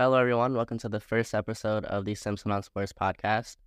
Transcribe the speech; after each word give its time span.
Hello, 0.00 0.16
everyone. 0.16 0.54
Welcome 0.54 0.78
to 0.78 0.88
the 0.88 0.98
first 0.98 1.34
episode 1.34 1.84
of 1.84 2.06
the 2.06 2.14
Simpson 2.14 2.50
on 2.52 2.62
Sports 2.62 2.90
podcast. 2.90 3.58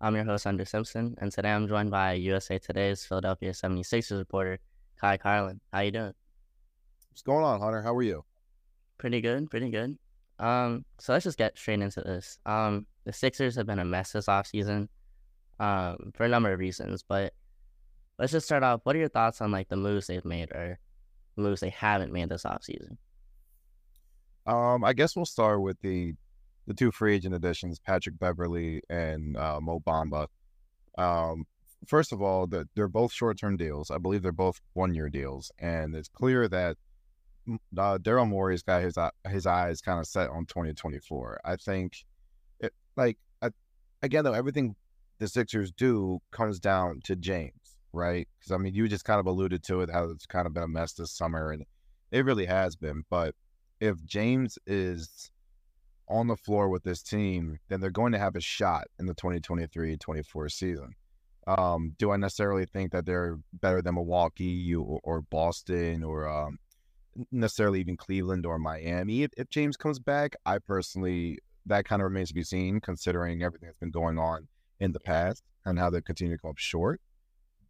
I'm 0.00 0.14
your 0.14 0.24
host, 0.24 0.46
Andrew 0.46 0.64
Simpson, 0.64 1.14
and 1.18 1.30
today 1.30 1.50
I'm 1.50 1.68
joined 1.68 1.90
by 1.90 2.14
USA 2.14 2.58
Today's 2.58 3.04
Philadelphia 3.04 3.50
76ers 3.50 4.16
reporter, 4.16 4.60
Ky 4.98 5.18
Carlin. 5.18 5.60
How 5.74 5.80
you 5.80 5.90
doing? 5.90 6.14
What's 7.10 7.20
going 7.20 7.44
on, 7.44 7.60
Hunter? 7.60 7.82
How 7.82 7.94
are 7.94 8.02
you? 8.02 8.24
Pretty 8.96 9.20
good, 9.20 9.50
pretty 9.50 9.68
good. 9.68 9.98
Um, 10.38 10.86
so 11.00 11.12
let's 11.12 11.24
just 11.24 11.36
get 11.36 11.58
straight 11.58 11.82
into 11.82 12.00
this. 12.00 12.38
Um, 12.46 12.86
the 13.04 13.12
Sixers 13.12 13.54
have 13.56 13.66
been 13.66 13.78
a 13.78 13.84
mess 13.84 14.12
this 14.12 14.24
offseason, 14.24 14.88
um, 15.60 16.12
for 16.14 16.24
a 16.24 16.30
number 16.30 16.50
of 16.50 16.60
reasons, 16.60 17.04
but 17.06 17.34
let's 18.18 18.32
just 18.32 18.46
start 18.46 18.62
off. 18.62 18.80
What 18.84 18.96
are 18.96 19.00
your 19.00 19.10
thoughts 19.10 19.42
on 19.42 19.50
like 19.50 19.68
the 19.68 19.76
moves 19.76 20.06
they've 20.06 20.24
made 20.24 20.50
or 20.50 20.78
moves 21.36 21.60
they 21.60 21.68
haven't 21.68 22.10
made 22.10 22.30
this 22.30 22.44
offseason? 22.44 22.96
Um, 24.46 24.84
I 24.84 24.92
guess 24.92 25.16
we'll 25.16 25.24
start 25.26 25.62
with 25.62 25.80
the 25.80 26.14
the 26.66 26.74
two 26.74 26.90
free 26.90 27.14
agent 27.14 27.34
additions, 27.34 27.78
Patrick 27.78 28.18
Beverley 28.18 28.82
and 28.88 29.36
uh, 29.36 29.60
Mo 29.60 29.80
Bamba. 29.80 30.28
Um, 30.96 31.44
first 31.86 32.12
of 32.12 32.22
all, 32.22 32.46
the, 32.46 32.66
they're 32.74 32.88
both 32.88 33.12
short 33.12 33.38
term 33.38 33.56
deals. 33.56 33.90
I 33.90 33.98
believe 33.98 34.22
they're 34.22 34.32
both 34.32 34.60
one 34.72 34.94
year 34.94 35.08
deals, 35.08 35.50
and 35.58 35.94
it's 35.94 36.08
clear 36.08 36.48
that 36.48 36.76
uh, 37.76 37.98
Daryl 37.98 38.28
Morey's 38.28 38.62
got 38.62 38.82
his 38.82 38.96
his 39.28 39.46
eyes 39.46 39.80
kind 39.80 40.00
of 40.00 40.06
set 40.06 40.30
on 40.30 40.46
2024. 40.46 41.40
I 41.44 41.56
think, 41.56 42.04
it, 42.60 42.72
like 42.96 43.18
I, 43.42 43.50
again 44.02 44.24
though, 44.24 44.32
everything 44.32 44.76
the 45.18 45.28
Sixers 45.28 45.70
do 45.72 46.20
comes 46.30 46.58
down 46.58 47.00
to 47.04 47.16
James, 47.16 47.76
right? 47.92 48.28
Because 48.38 48.52
I 48.52 48.56
mean, 48.58 48.74
you 48.74 48.88
just 48.88 49.04
kind 49.04 49.20
of 49.20 49.26
alluded 49.26 49.62
to 49.64 49.80
it 49.82 49.90
how 49.90 50.10
it's 50.10 50.26
kind 50.26 50.46
of 50.46 50.54
been 50.54 50.62
a 50.62 50.68
mess 50.68 50.94
this 50.94 51.12
summer, 51.12 51.50
and 51.50 51.64
it 52.10 52.24
really 52.24 52.46
has 52.46 52.76
been. 52.76 53.04
But 53.10 53.34
if 53.80 54.04
James 54.04 54.58
is 54.66 55.30
on 56.08 56.26
the 56.26 56.36
floor 56.36 56.68
with 56.68 56.82
this 56.82 57.02
team, 57.02 57.58
then 57.68 57.80
they're 57.80 57.90
going 57.90 58.12
to 58.12 58.18
have 58.18 58.36
a 58.36 58.40
shot 58.40 58.86
in 58.98 59.06
the 59.06 59.14
2023-24 59.14 60.50
season. 60.50 60.94
Um, 61.46 61.94
do 61.98 62.10
I 62.10 62.16
necessarily 62.16 62.66
think 62.66 62.92
that 62.92 63.04
they're 63.04 63.38
better 63.52 63.82
than 63.82 63.94
Milwaukee 63.94 64.74
or, 64.74 65.00
or 65.02 65.20
Boston 65.22 66.02
or 66.02 66.28
um, 66.28 66.58
necessarily 67.30 67.80
even 67.80 67.96
Cleveland 67.96 68.46
or 68.46 68.58
Miami 68.58 69.22
if, 69.22 69.30
if 69.36 69.50
James 69.50 69.76
comes 69.76 69.98
back? 69.98 70.36
I 70.46 70.58
personally, 70.58 71.38
that 71.66 71.84
kind 71.84 72.00
of 72.00 72.04
remains 72.04 72.28
to 72.28 72.34
be 72.34 72.44
seen 72.44 72.80
considering 72.80 73.42
everything 73.42 73.66
that's 73.66 73.78
been 73.78 73.90
going 73.90 74.18
on 74.18 74.48
in 74.80 74.92
the 74.92 75.00
past 75.00 75.42
and 75.64 75.78
how 75.78 75.90
they 75.90 76.00
continue 76.00 76.36
to 76.36 76.40
come 76.40 76.50
up 76.50 76.58
short. 76.58 77.00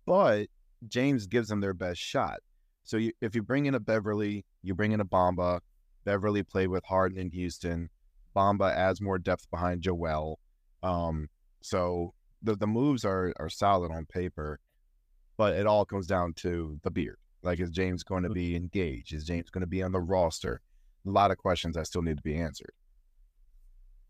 But 0.07 0.49
James 0.89 1.27
gives 1.27 1.49
them 1.49 1.61
their 1.61 1.75
best 1.75 2.01
shot. 2.01 2.41
So 2.85 2.97
you, 2.99 3.13
if 3.21 3.35
you 3.35 3.43
bring 3.43 3.67
in 3.67 3.75
a 3.75 3.81
Beverley, 3.81 4.45
you 4.63 4.75
bring 4.75 4.93
in 4.93 5.01
a 5.01 5.05
Bamba, 5.05 5.61
Beverley 6.05 6.43
played 6.43 6.69
with 6.69 6.85
Harden 6.85 7.19
in 7.19 7.31
Houston. 7.31 7.91
Bamba 8.37 8.75
adds 8.75 9.01
more 9.01 9.19
depth 9.19 9.51
behind 9.51 9.83
Joel. 9.83 10.39
Um, 10.83 11.29
so 11.61 12.15
the 12.43 12.57
the 12.57 12.67
moves 12.67 13.05
are 13.05 13.33
are 13.39 13.49
solid 13.49 13.91
on 13.91 14.07
paper, 14.07 14.61
but 15.37 15.55
it 15.55 15.67
all 15.67 15.85
comes 15.85 16.07
down 16.07 16.35
to 16.35 16.79
the 16.83 16.91
beard. 16.91 17.19
Like, 17.43 17.61
is 17.61 17.71
James 17.71 18.03
going 18.03 18.23
to 18.23 18.31
be 18.31 18.57
engaged? 18.57 19.13
Is 19.13 19.25
James 19.25 19.51
going 19.51 19.61
to 19.61 19.67
be 19.67 19.83
on 19.83 19.93
the 19.93 20.01
roster? 20.01 20.61
A 21.07 21.11
lot 21.11 21.31
of 21.31 21.37
questions 21.37 21.77
that 21.77 21.87
still 21.87 22.03
need 22.03 22.17
to 22.17 22.23
be 22.23 22.37
answered. 22.37 22.73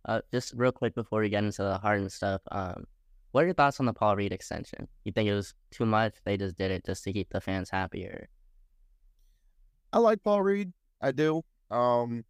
Uh, 0.06 0.20
just 0.32 0.52
real 0.54 0.70
quick 0.70 0.94
before 0.94 1.20
we 1.20 1.28
get 1.28 1.42
into 1.42 1.62
the 1.62 1.78
Harden 1.78 2.08
stuff, 2.08 2.42
um, 2.52 2.84
what 3.32 3.42
are 3.42 3.46
your 3.46 3.54
thoughts 3.54 3.80
on 3.80 3.86
the 3.86 3.92
Paul 3.92 4.14
Reed 4.14 4.32
extension? 4.32 4.86
You 5.04 5.10
think 5.10 5.28
it 5.28 5.34
was 5.34 5.54
too 5.72 5.86
much? 5.86 6.14
They 6.24 6.36
just 6.36 6.56
did 6.56 6.70
it 6.70 6.84
just 6.84 7.02
to 7.04 7.12
keep 7.12 7.30
the 7.30 7.40
fans 7.40 7.70
happier. 7.70 8.28
I 9.92 9.98
like 9.98 10.22
Paul 10.22 10.42
Reed. 10.42 10.72
I 11.00 11.10
do. 11.10 11.42
Um, 11.74 12.24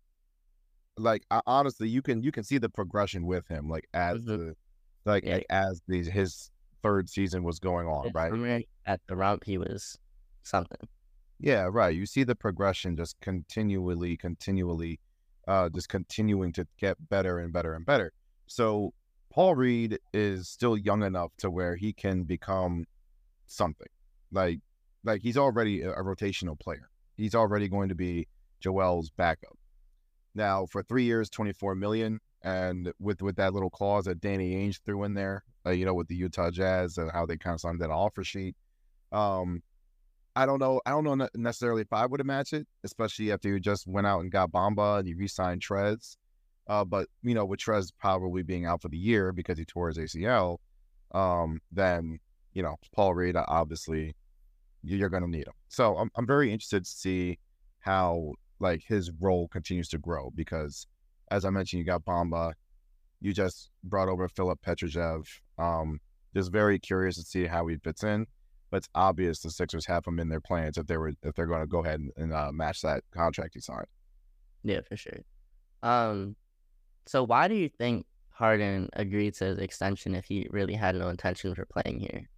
like 0.96 1.22
I, 1.30 1.40
honestly, 1.46 1.88
you 1.88 2.02
can 2.02 2.22
you 2.22 2.32
can 2.32 2.44
see 2.44 2.58
the 2.58 2.68
progression 2.68 3.26
with 3.26 3.46
him, 3.48 3.68
like 3.68 3.86
as 3.92 4.18
mm-hmm. 4.18 4.26
the 4.26 4.56
like 5.04 5.24
yeah. 5.24 5.40
as 5.50 5.82
these 5.88 6.06
his 6.08 6.50
third 6.82 7.08
season 7.08 7.42
was 7.42 7.58
going 7.58 7.86
on, 7.86 8.10
right? 8.14 8.66
At 8.86 9.00
the 9.06 9.16
rump, 9.16 9.44
he 9.44 9.58
was 9.58 9.98
something. 10.42 10.88
Yeah, 11.40 11.68
right. 11.70 11.94
You 11.94 12.06
see 12.06 12.24
the 12.24 12.34
progression 12.36 12.96
just 12.96 13.16
continually, 13.20 14.16
continually, 14.16 15.00
uh, 15.48 15.68
just 15.68 15.88
continuing 15.88 16.52
to 16.52 16.66
get 16.78 16.96
better 17.08 17.38
and 17.38 17.52
better 17.52 17.74
and 17.74 17.84
better. 17.84 18.12
So 18.46 18.92
Paul 19.30 19.54
Reed 19.54 19.98
is 20.12 20.48
still 20.48 20.77
young 20.77 21.02
enough 21.02 21.33
to 21.38 21.50
where 21.50 21.77
he 21.77 21.92
can 21.92 22.22
become 22.22 22.84
something. 23.46 23.88
Like, 24.30 24.60
like 25.02 25.22
he's 25.22 25.36
already 25.36 25.83
a 25.83 25.92
rotational 25.94 26.58
player. 26.58 26.88
He's 27.16 27.34
already 27.34 27.68
going 27.68 27.88
to 27.88 27.94
be 27.94 28.28
Joel's 28.64 29.11
backup. 29.11 29.57
Now, 30.35 30.67
for 30.67 30.83
three 30.83 31.05
years, 31.05 31.30
24 31.30 31.75
million. 31.75 32.20
And 32.42 32.92
with, 32.98 33.23
with 33.23 33.36
that 33.36 33.55
little 33.55 33.70
clause 33.70 34.05
that 34.05 34.20
Danny 34.20 34.55
Ainge 34.55 34.80
threw 34.85 35.05
in 35.05 35.14
there, 35.14 35.45
uh, 35.67 35.70
you 35.70 35.86
know, 35.86 35.95
with 35.95 36.08
the 36.08 36.17
Utah 36.17 36.51
Jazz 36.51 36.98
and 36.98 37.11
how 37.11 37.25
they 37.25 37.39
kind 37.39 37.55
of 37.55 37.61
signed 37.61 37.80
that 37.80 37.91
offer 37.91 38.23
sheet. 38.23 38.55
Um, 39.13 39.63
I 40.36 40.47
don't 40.47 40.58
know. 40.58 40.80
I 40.85 40.91
don't 40.91 41.05
know 41.05 41.29
necessarily 41.35 41.83
if 41.83 41.92
I 41.92 42.07
would 42.07 42.20
have 42.20 42.27
matched 42.27 42.52
it, 42.52 42.67
especially 42.83 43.30
after 43.33 43.48
you 43.48 43.61
just 43.61 43.86
went 43.86 44.07
out 44.07 44.20
and 44.20 44.33
got 44.33 44.51
Bamba 44.51 44.98
and 44.98 45.08
you 45.08 45.17
re-signed 45.17 45.63
Trez. 45.63 46.17
Uh, 46.67 46.85
but 46.85 47.08
you 47.23 47.35
know, 47.35 47.45
with 47.45 47.61
Trez 47.61 47.92
probably 47.98 48.42
being 48.42 48.67
out 48.67 48.83
for 48.83 48.89
the 48.89 48.96
year 48.96 49.33
because 49.33 49.58
he 49.58 49.64
tore 49.64 49.89
his 49.89 49.98
ACL, 49.98 50.58
um, 51.13 51.61
then 51.70 52.19
you 52.52 52.63
know 52.63 52.77
Paul 52.95 53.14
Reed 53.14 53.36
obviously 53.36 54.14
you're 54.83 55.08
going 55.08 55.23
to 55.23 55.31
need 55.31 55.46
him. 55.46 55.52
So 55.69 55.96
I'm 55.96 56.11
I'm 56.17 56.27
very 56.27 56.52
interested 56.52 56.85
to 56.85 56.91
see 56.91 57.39
how 57.81 58.33
like 58.64 58.83
his 58.85 59.13
role 59.20 59.47
continues 59.47 59.89
to 59.91 59.98
grow 59.98 60.33
because, 60.35 60.89
as 61.30 61.45
I 61.45 61.51
mentioned, 61.51 61.79
you 61.79 61.85
got 61.85 62.05
Bamba, 62.05 62.55
you 63.20 63.33
just 63.33 63.70
brought 63.85 64.08
over 64.08 64.27
Filip 64.27 64.58
Petrusev. 64.67 65.27
Um, 65.58 66.01
just 66.35 66.51
very 66.51 66.80
curious 66.80 67.14
to 67.17 67.23
see 67.23 67.47
how 67.47 67.67
he 67.69 67.77
fits 67.77 68.02
in. 68.02 68.27
But 68.70 68.79
it's 68.79 68.89
obvious 68.97 69.39
the 69.39 69.51
Sixers 69.51 69.86
have 69.86 70.05
him 70.05 70.19
in 70.19 70.29
their 70.29 70.41
plans 70.41 70.79
if 70.79 70.86
they 70.89 70.97
were 70.97 71.13
if 71.23 71.35
they're 71.36 71.47
going 71.47 71.61
to 71.61 71.67
go 71.69 71.85
ahead 71.85 72.01
and, 72.01 72.11
and 72.17 72.33
uh, 72.33 72.51
match 72.51 72.80
that 72.80 73.05
contract 73.13 73.55
he 73.55 73.61
signed. 73.61 73.86
Yeah, 74.64 74.81
for 74.89 74.96
sure. 74.96 75.20
Um, 75.85 76.35
so 77.07 77.23
why 77.23 77.46
do 77.46 77.55
you 77.55 77.69
think 77.69 78.07
Harden 78.31 78.89
agreed 78.95 79.35
to 79.35 79.45
his 79.45 79.58
extension 79.58 80.17
if 80.17 80.25
he 80.25 80.48
really 80.51 80.75
had 80.75 80.96
no 80.96 81.08
intention 81.08 81.55
for 81.55 81.67
playing 81.67 82.01
here? 82.01 82.29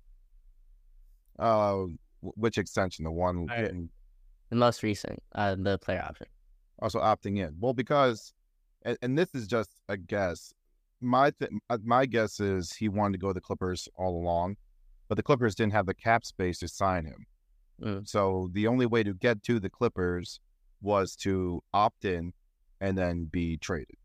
Uh, 1.38 1.84
which 2.20 2.58
extension? 2.58 3.04
The 3.04 3.12
one 3.12 3.46
getting 3.46 3.88
the 4.50 4.56
most 4.56 4.82
recent, 4.82 5.22
uh, 5.34 5.56
the 5.58 5.78
player 5.78 6.04
option. 6.06 6.26
Also 6.80 7.00
opting 7.00 7.38
in. 7.38 7.56
Well, 7.58 7.72
because, 7.72 8.32
and, 8.84 8.98
and 9.02 9.18
this 9.18 9.34
is 9.34 9.46
just 9.46 9.70
a 9.88 9.96
guess. 9.96 10.52
My 11.00 11.30
th- 11.30 11.50
uh, 11.70 11.78
my 11.84 12.06
guess 12.06 12.40
is 12.40 12.72
he 12.72 12.88
wanted 12.88 13.12
to 13.12 13.18
go 13.18 13.28
to 13.28 13.34
the 13.34 13.40
Clippers 13.40 13.88
all 13.96 14.16
along, 14.16 14.56
but 15.08 15.16
the 15.16 15.22
Clippers 15.22 15.54
didn't 15.54 15.72
have 15.72 15.86
the 15.86 15.94
cap 15.94 16.24
space 16.24 16.58
to 16.60 16.68
sign 16.68 17.04
him. 17.04 17.26
Mm. 17.82 18.08
So 18.08 18.48
the 18.52 18.66
only 18.66 18.86
way 18.86 19.02
to 19.02 19.14
get 19.14 19.42
to 19.44 19.60
the 19.60 19.70
Clippers 19.70 20.40
was 20.80 21.16
to 21.16 21.62
opt 21.74 22.04
in 22.04 22.32
and 22.80 22.96
then 22.96 23.28
be 23.30 23.56
traded. 23.58 23.96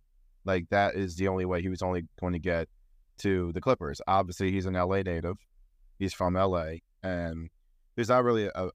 Like 0.46 0.70
that 0.70 0.96
is 0.96 1.16
the 1.16 1.28
only 1.28 1.46
way 1.46 1.62
he 1.62 1.70
was 1.70 1.82
only 1.82 2.04
going 2.20 2.34
to 2.34 2.40
get 2.40 2.68
to 3.20 3.52
the 3.54 3.62
Clippers. 3.62 4.02
Obviously, 4.08 4.52
he's 4.52 4.66
an 4.66 4.74
LA 4.74 5.02
native. 5.02 5.38
He's 6.00 6.14
from 6.14 6.34
LA, 6.34 6.78
and 7.04 7.50
there's 7.96 8.10
not 8.10 8.24
really 8.24 8.46
a, 8.48 8.70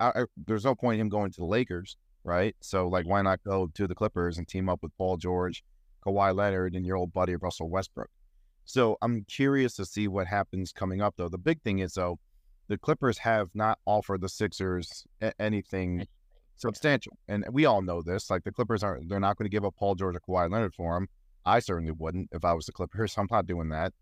I, 0.00 0.08
I, 0.08 0.24
there's 0.46 0.64
no 0.64 0.74
point 0.74 0.94
in 0.94 1.00
him 1.02 1.08
going 1.08 1.30
to 1.32 1.40
the 1.40 1.46
Lakers, 1.46 1.96
right? 2.24 2.56
So 2.60 2.88
like, 2.88 3.06
why 3.06 3.22
not 3.22 3.42
go 3.44 3.68
to 3.74 3.86
the 3.86 3.94
Clippers 3.94 4.38
and 4.38 4.46
team 4.46 4.68
up 4.68 4.82
with 4.82 4.96
Paul 4.96 5.16
George, 5.16 5.64
Kawhi 6.04 6.34
Leonard, 6.34 6.74
and 6.74 6.86
your 6.86 6.96
old 6.96 7.12
buddy 7.12 7.36
Russell 7.36 7.68
Westbrook? 7.68 8.10
So 8.64 8.96
I'm 9.00 9.24
curious 9.24 9.74
to 9.76 9.84
see 9.84 10.08
what 10.08 10.26
happens 10.26 10.72
coming 10.72 11.00
up, 11.00 11.14
though. 11.16 11.28
The 11.28 11.38
big 11.38 11.62
thing 11.62 11.78
is 11.78 11.94
though, 11.94 12.18
the 12.68 12.76
Clippers 12.76 13.18
have 13.18 13.48
not 13.54 13.78
offered 13.86 14.20
the 14.20 14.28
Sixers 14.28 15.04
a- 15.20 15.40
anything 15.40 16.06
substantial, 16.56 17.16
and 17.28 17.44
we 17.52 17.64
all 17.64 17.80
know 17.80 18.02
this. 18.02 18.28
Like 18.28 18.42
the 18.42 18.50
Clippers 18.50 18.82
aren't, 18.82 19.08
they're 19.08 19.20
not 19.20 19.36
going 19.36 19.44
to 19.44 19.54
give 19.54 19.64
up 19.64 19.76
Paul 19.76 19.94
George 19.94 20.16
or 20.16 20.20
Kawhi 20.20 20.50
Leonard 20.50 20.74
for 20.74 20.96
him. 20.96 21.08
I 21.44 21.60
certainly 21.60 21.92
wouldn't 21.92 22.30
if 22.32 22.44
I 22.44 22.54
was 22.54 22.66
the 22.66 22.72
Clippers. 22.72 23.14
I'm 23.18 23.28
not 23.30 23.46
doing 23.46 23.68
that. 23.68 23.92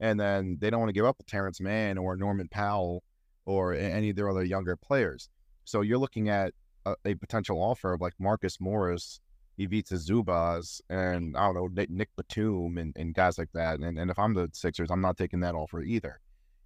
And 0.00 0.18
then 0.18 0.58
they 0.60 0.70
don't 0.70 0.80
want 0.80 0.90
to 0.90 0.94
give 0.94 1.04
up 1.04 1.16
Terance 1.26 1.60
Mann 1.60 1.98
or 1.98 2.16
Norman 2.16 2.48
Powell 2.48 3.02
or 3.48 3.72
any 3.72 4.10
of 4.10 4.16
their 4.16 4.28
other 4.28 4.44
younger 4.44 4.76
players. 4.76 5.30
So 5.64 5.80
you're 5.80 5.98
looking 5.98 6.28
at 6.28 6.52
a, 6.84 6.94
a 7.06 7.14
potential 7.14 7.58
offer 7.62 7.94
of 7.94 8.00
like 8.02 8.12
Marcus 8.18 8.60
Morris, 8.60 9.20
Ivica 9.58 9.94
Zubac, 9.94 10.82
and 10.90 11.34
I 11.34 11.46
don't 11.46 11.54
know, 11.54 11.84
Nick 11.88 12.10
Batum 12.14 12.76
and, 12.76 12.94
and 12.94 13.14
guys 13.14 13.38
like 13.38 13.48
that. 13.54 13.80
And, 13.80 13.98
and 13.98 14.10
if 14.10 14.18
I'm 14.18 14.34
the 14.34 14.50
Sixers, 14.52 14.90
I'm 14.90 15.00
not 15.00 15.16
taking 15.16 15.40
that 15.40 15.54
offer 15.54 15.80
either. 15.80 16.20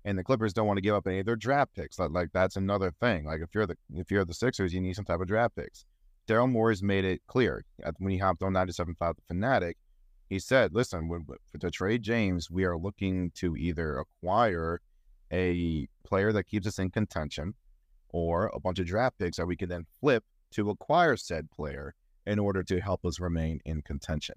And 0.05 0.19
the 0.19 0.25
Clippers 0.25 0.53
don't 0.53 0.67
want 0.67 0.79
to 0.79 0.83
give 0.83 0.97
up 0.97 1.07
any 1.07 1.21
of 1.21 1.27
their 1.27 1.37
draft 1.37 1.73
picks. 1.77 2.01
Like, 2.01 2.11
like 2.11 2.31
that's 2.33 2.57
another 2.57 2.91
thing. 3.01 3.27
Like 3.27 3.43
if 3.43 3.55
you're 3.55 3.67
the 3.67 3.77
if 3.95 4.11
you're 4.11 4.25
the 4.25 4.35
Sixers, 4.35 4.75
you 4.75 4.81
need 4.81 4.97
some 4.97 5.05
type 5.05 5.21
of 5.21 5.29
draft 5.29 5.55
picks. 5.55 5.85
Daryl 6.29 6.51
Morey's 6.51 6.83
made 6.83 7.05
it 7.05 7.21
clear 7.29 7.65
when 7.99 8.11
he 8.11 8.19
hopped 8.19 8.43
on 8.43 8.53
97.5 8.53 8.97
The 8.99 9.15
Fanatic. 9.29 9.77
He 10.29 10.41
said, 10.41 10.75
"Listen, 10.75 11.09
to 11.61 11.71
trade 11.71 12.03
James, 12.03 12.51
we 12.51 12.65
are 12.65 12.77
looking 12.77 13.31
to 13.37 13.55
either 13.55 13.99
acquire 13.99 14.81
a 15.33 15.89
player 16.05 16.33
that 16.33 16.45
keeps 16.45 16.67
us 16.67 16.79
in 16.79 16.91
contention 16.91 17.55
or 18.11 18.51
a 18.55 18.61
bunch 18.61 18.79
of 18.79 18.87
draft 18.87 19.19
picks 19.19 19.39
that 19.39 19.47
we 19.47 19.57
can 19.57 19.69
then 19.69 19.87
flip 20.01 20.25
to 20.53 20.71
acquire 20.71 21.17
said 21.17 21.51
player 21.51 21.95
in 22.27 22.39
order 22.39 22.63
to 22.63 22.81
help 22.81 23.05
us 23.05 23.19
remain 23.19 23.61
in 23.65 23.83
contention. 23.83 24.37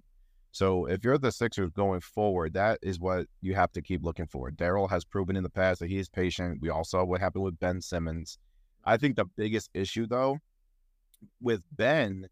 So 0.52 0.86
if 0.86 1.04
you're 1.04 1.18
the 1.18 1.34
Sixers 1.34 1.72
going 1.72 2.00
forward, 2.00 2.54
that 2.54 2.80
is 2.82 2.98
what 2.98 3.28
you 3.42 3.56
have 3.56 3.74
to 3.74 3.82
keep 3.82 4.04
looking 4.04 4.28
for. 4.28 4.50
Daryl 4.52 4.90
has 4.90 5.04
proven 5.04 5.36
in 5.36 5.44
the 5.44 5.50
past 5.50 5.82
that 5.82 5.90
he 5.90 5.98
is 5.98 6.08
patient. 6.08 6.62
We 6.62 6.70
all 6.70 6.86
saw 6.86 7.04
what 7.04 7.20
happened 7.20 7.44
with 7.44 7.60
Ben 7.60 7.82
Simmons. 7.82 8.38
I 8.86 8.96
think 8.96 9.18
the 9.18 9.26
biggest 9.36 9.70
issue 9.74 10.08
though 10.08 10.40
with 11.42 11.62
Ben, 11.74 12.28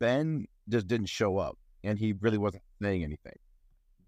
Ben 0.00 0.46
just 0.68 0.88
didn't 0.88 1.08
show 1.08 1.38
up 1.38 1.56
and 1.84 1.98
he 1.98 2.14
really 2.20 2.38
wasn't 2.38 2.64
saying 2.82 3.04
anything. 3.04 3.36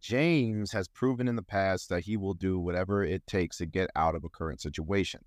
James 0.00 0.72
has 0.72 0.88
proven 0.88 1.28
in 1.28 1.36
the 1.36 1.42
past 1.42 1.88
that 1.88 2.04
he 2.04 2.16
will 2.16 2.34
do 2.34 2.58
whatever 2.58 3.04
it 3.04 3.26
takes 3.26 3.58
to 3.58 3.66
get 3.66 3.90
out 3.96 4.14
of 4.14 4.24
a 4.24 4.28
current 4.28 4.60
situation. 4.60 5.20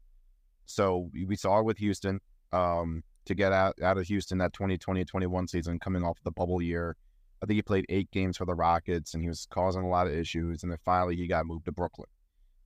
So 0.66 1.10
we 1.14 1.36
saw 1.36 1.62
with 1.62 1.78
Houston 1.80 2.20
um, 2.54 3.04
to 3.26 3.36
get 3.36 3.52
out, 3.52 3.76
out 3.82 3.98
of 3.98 4.08
Houston 4.08 4.38
that 4.38 4.54
2020 4.54 5.04
21 5.04 5.48
season 5.48 5.80
coming 5.80 6.04
off 6.04 6.20
the 6.24 6.32
bubble 6.32 6.62
year. 6.62 6.96
I 7.44 7.46
think 7.46 7.56
he 7.56 7.62
played 7.62 7.86
eight 7.90 8.10
games 8.12 8.38
for 8.38 8.46
the 8.46 8.54
Rockets 8.54 9.14
and 9.14 9.24
he 9.24 9.30
was 9.30 9.48
causing 9.50 9.84
a 9.84 9.90
lot 9.90 10.08
of 10.08 10.14
issues. 10.14 10.64
And 10.64 10.72
then 10.72 10.80
finally 10.86 11.16
he 11.16 11.28
got 11.28 11.46
moved 11.46 11.66
to 11.66 11.72
Brooklyn. 11.72 12.08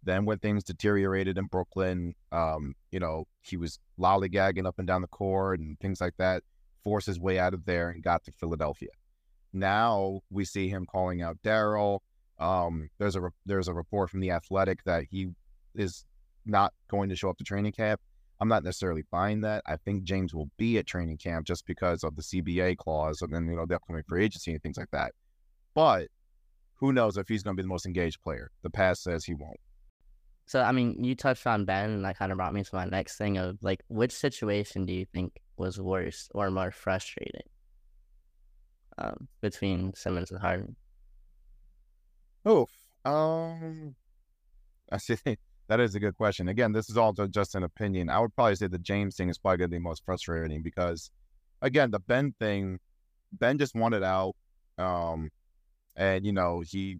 Then 0.04 0.26
when 0.26 0.38
things 0.38 0.64
deteriorated 0.64 1.38
in 1.38 1.46
Brooklyn, 1.46 2.14
um, 2.32 2.76
you 2.92 3.00
know, 3.00 3.26
he 3.42 3.58
was 3.58 3.80
lollygagging 4.00 4.68
up 4.68 4.78
and 4.78 4.88
down 4.88 5.02
the 5.02 5.08
court 5.08 5.60
and 5.60 5.80
things 5.80 6.00
like 6.00 6.14
that, 6.18 6.44
forced 6.84 7.08
his 7.08 7.20
way 7.20 7.40
out 7.40 7.56
of 7.56 7.66
there 7.66 7.90
and 7.90 8.04
got 8.04 8.24
to 8.26 8.32
Philadelphia. 8.32 8.90
Now 9.56 10.20
we 10.30 10.44
see 10.44 10.68
him 10.68 10.86
calling 10.86 11.22
out 11.22 11.38
Daryl. 11.42 12.00
Um, 12.40 12.90
there's 13.00 13.16
a 13.16 13.22
there's 13.46 13.70
a 13.70 13.74
report 13.74 14.10
from 14.10 14.20
the 14.20 14.32
Athletic 14.32 14.84
that 14.84 15.06
he 15.10 15.30
is 15.74 16.04
not 16.46 16.74
going 16.90 17.08
to 17.08 17.16
show 17.16 17.30
up 17.30 17.38
to 17.38 17.46
training 17.46 17.72
camp. 17.72 18.02
I'm 18.42 18.50
not 18.50 18.66
necessarily 18.66 19.04
buying 19.12 19.40
that. 19.42 19.64
I 19.66 19.78
think 19.78 20.04
James 20.04 20.36
will 20.36 20.50
be 20.58 20.78
at 20.78 20.86
training 20.86 21.18
camp 21.20 21.48
just 21.48 21.66
because 21.66 22.04
of 22.04 22.18
the 22.18 22.22
CBA 22.22 22.76
clause 22.76 23.22
and 23.22 23.34
then 23.34 23.48
you 23.48 23.56
know 23.56 23.66
the 23.66 23.78
upcoming 23.78 24.04
free 24.06 24.26
agency 24.26 24.52
and 24.52 24.62
things 24.62 24.78
like 24.78 24.92
that. 24.92 25.14
But 25.74 26.10
who 26.74 26.92
knows 26.92 27.16
if 27.16 27.30
he's 27.30 27.42
going 27.42 27.56
to 27.56 27.62
be 27.62 27.64
the 27.64 27.70
most 27.70 27.86
engaged 27.86 28.22
player? 28.22 28.52
The 28.62 28.70
past 28.70 29.04
says 29.04 29.24
he 29.24 29.36
won't. 29.36 29.60
So 30.48 30.62
I 30.62 30.74
mean, 30.74 31.02
you 31.02 31.16
touched 31.16 31.48
on 31.48 31.64
Ben, 31.64 31.92
and 31.92 32.04
that 32.04 32.18
kind 32.18 32.34
of 32.34 32.38
brought 32.38 32.54
me 32.54 32.66
to 32.66 32.76
my 32.76 32.86
next 32.86 33.18
thing 33.18 33.38
of 33.38 33.58
like, 33.62 33.84
which 33.88 34.12
situation 34.12 34.86
do 34.86 34.92
you 34.92 35.06
think 35.14 35.40
was 35.56 35.80
worse 35.80 36.28
or 36.36 36.52
more 36.52 36.72
frustrating 36.72 37.48
um, 38.98 39.28
between 39.42 39.94
Simmons 39.94 40.32
and 40.32 40.40
Harden? 40.40 40.76
Oh, 42.46 42.68
um, 43.04 43.96
I 44.92 44.98
see. 44.98 45.18
That 45.68 45.80
is 45.80 45.96
a 45.96 46.00
good 46.00 46.16
question. 46.16 46.48
Again, 46.48 46.74
this 46.74 46.90
is 46.90 46.98
all 46.98 47.12
just 47.14 47.56
an 47.56 47.64
opinion. 47.64 48.10
I 48.10 48.20
would 48.20 48.36
probably 48.36 48.56
say 48.56 48.68
the 48.68 48.78
James 48.78 49.16
thing 49.16 49.30
is 49.30 49.40
probably 49.40 49.58
going 49.58 49.72
to 49.72 49.76
be 49.76 49.80
most 49.80 50.06
frustrating 50.06 50.62
because, 50.62 51.10
again, 51.62 51.90
the 51.90 52.00
Ben 52.00 52.36
thing, 52.40 52.80
Ben 53.32 53.58
just 53.58 53.74
wanted 53.74 54.04
out, 54.04 54.36
um, 54.78 55.32
and 55.96 56.24
you 56.24 56.34
know 56.34 56.62
he, 56.66 57.00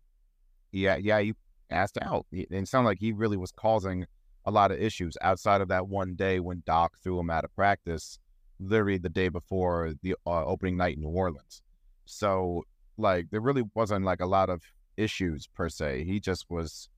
yeah, 0.72 0.96
yeah, 0.96 1.20
he 1.20 1.36
asked 1.70 2.00
out. 2.02 2.26
It, 2.32 2.48
it 2.50 2.68
sounded 2.68 2.90
like 2.90 3.00
he 3.00 3.12
really 3.12 3.38
was 3.38 3.52
causing 3.52 4.08
a 4.46 4.52
lot 4.52 4.72
of 4.72 4.80
issues 4.80 5.16
outside 5.22 5.62
of 5.62 5.68
that 5.68 5.88
one 5.88 6.16
day 6.16 6.40
when 6.40 6.64
Doc 6.66 6.94
threw 7.04 7.20
him 7.20 7.30
out 7.30 7.44
of 7.44 7.56
practice, 7.56 8.20
literally 8.60 8.98
the 8.98 9.10
day 9.10 9.30
before 9.30 9.94
the 10.02 10.16
uh, 10.26 10.46
opening 10.46 10.78
night 10.78 10.96
in 10.96 11.02
New 11.02 11.10
Orleans. 11.10 11.62
So, 12.06 12.64
like, 12.98 13.30
there 13.32 13.42
really 13.42 13.64
wasn't 13.74 14.06
like 14.06 14.22
a 14.22 14.26
lot 14.26 14.50
of 14.50 14.62
issues 14.98 15.48
per 15.48 15.70
se. 15.70 16.06
He 16.06 16.20
just 16.20 16.46
was 16.50 16.90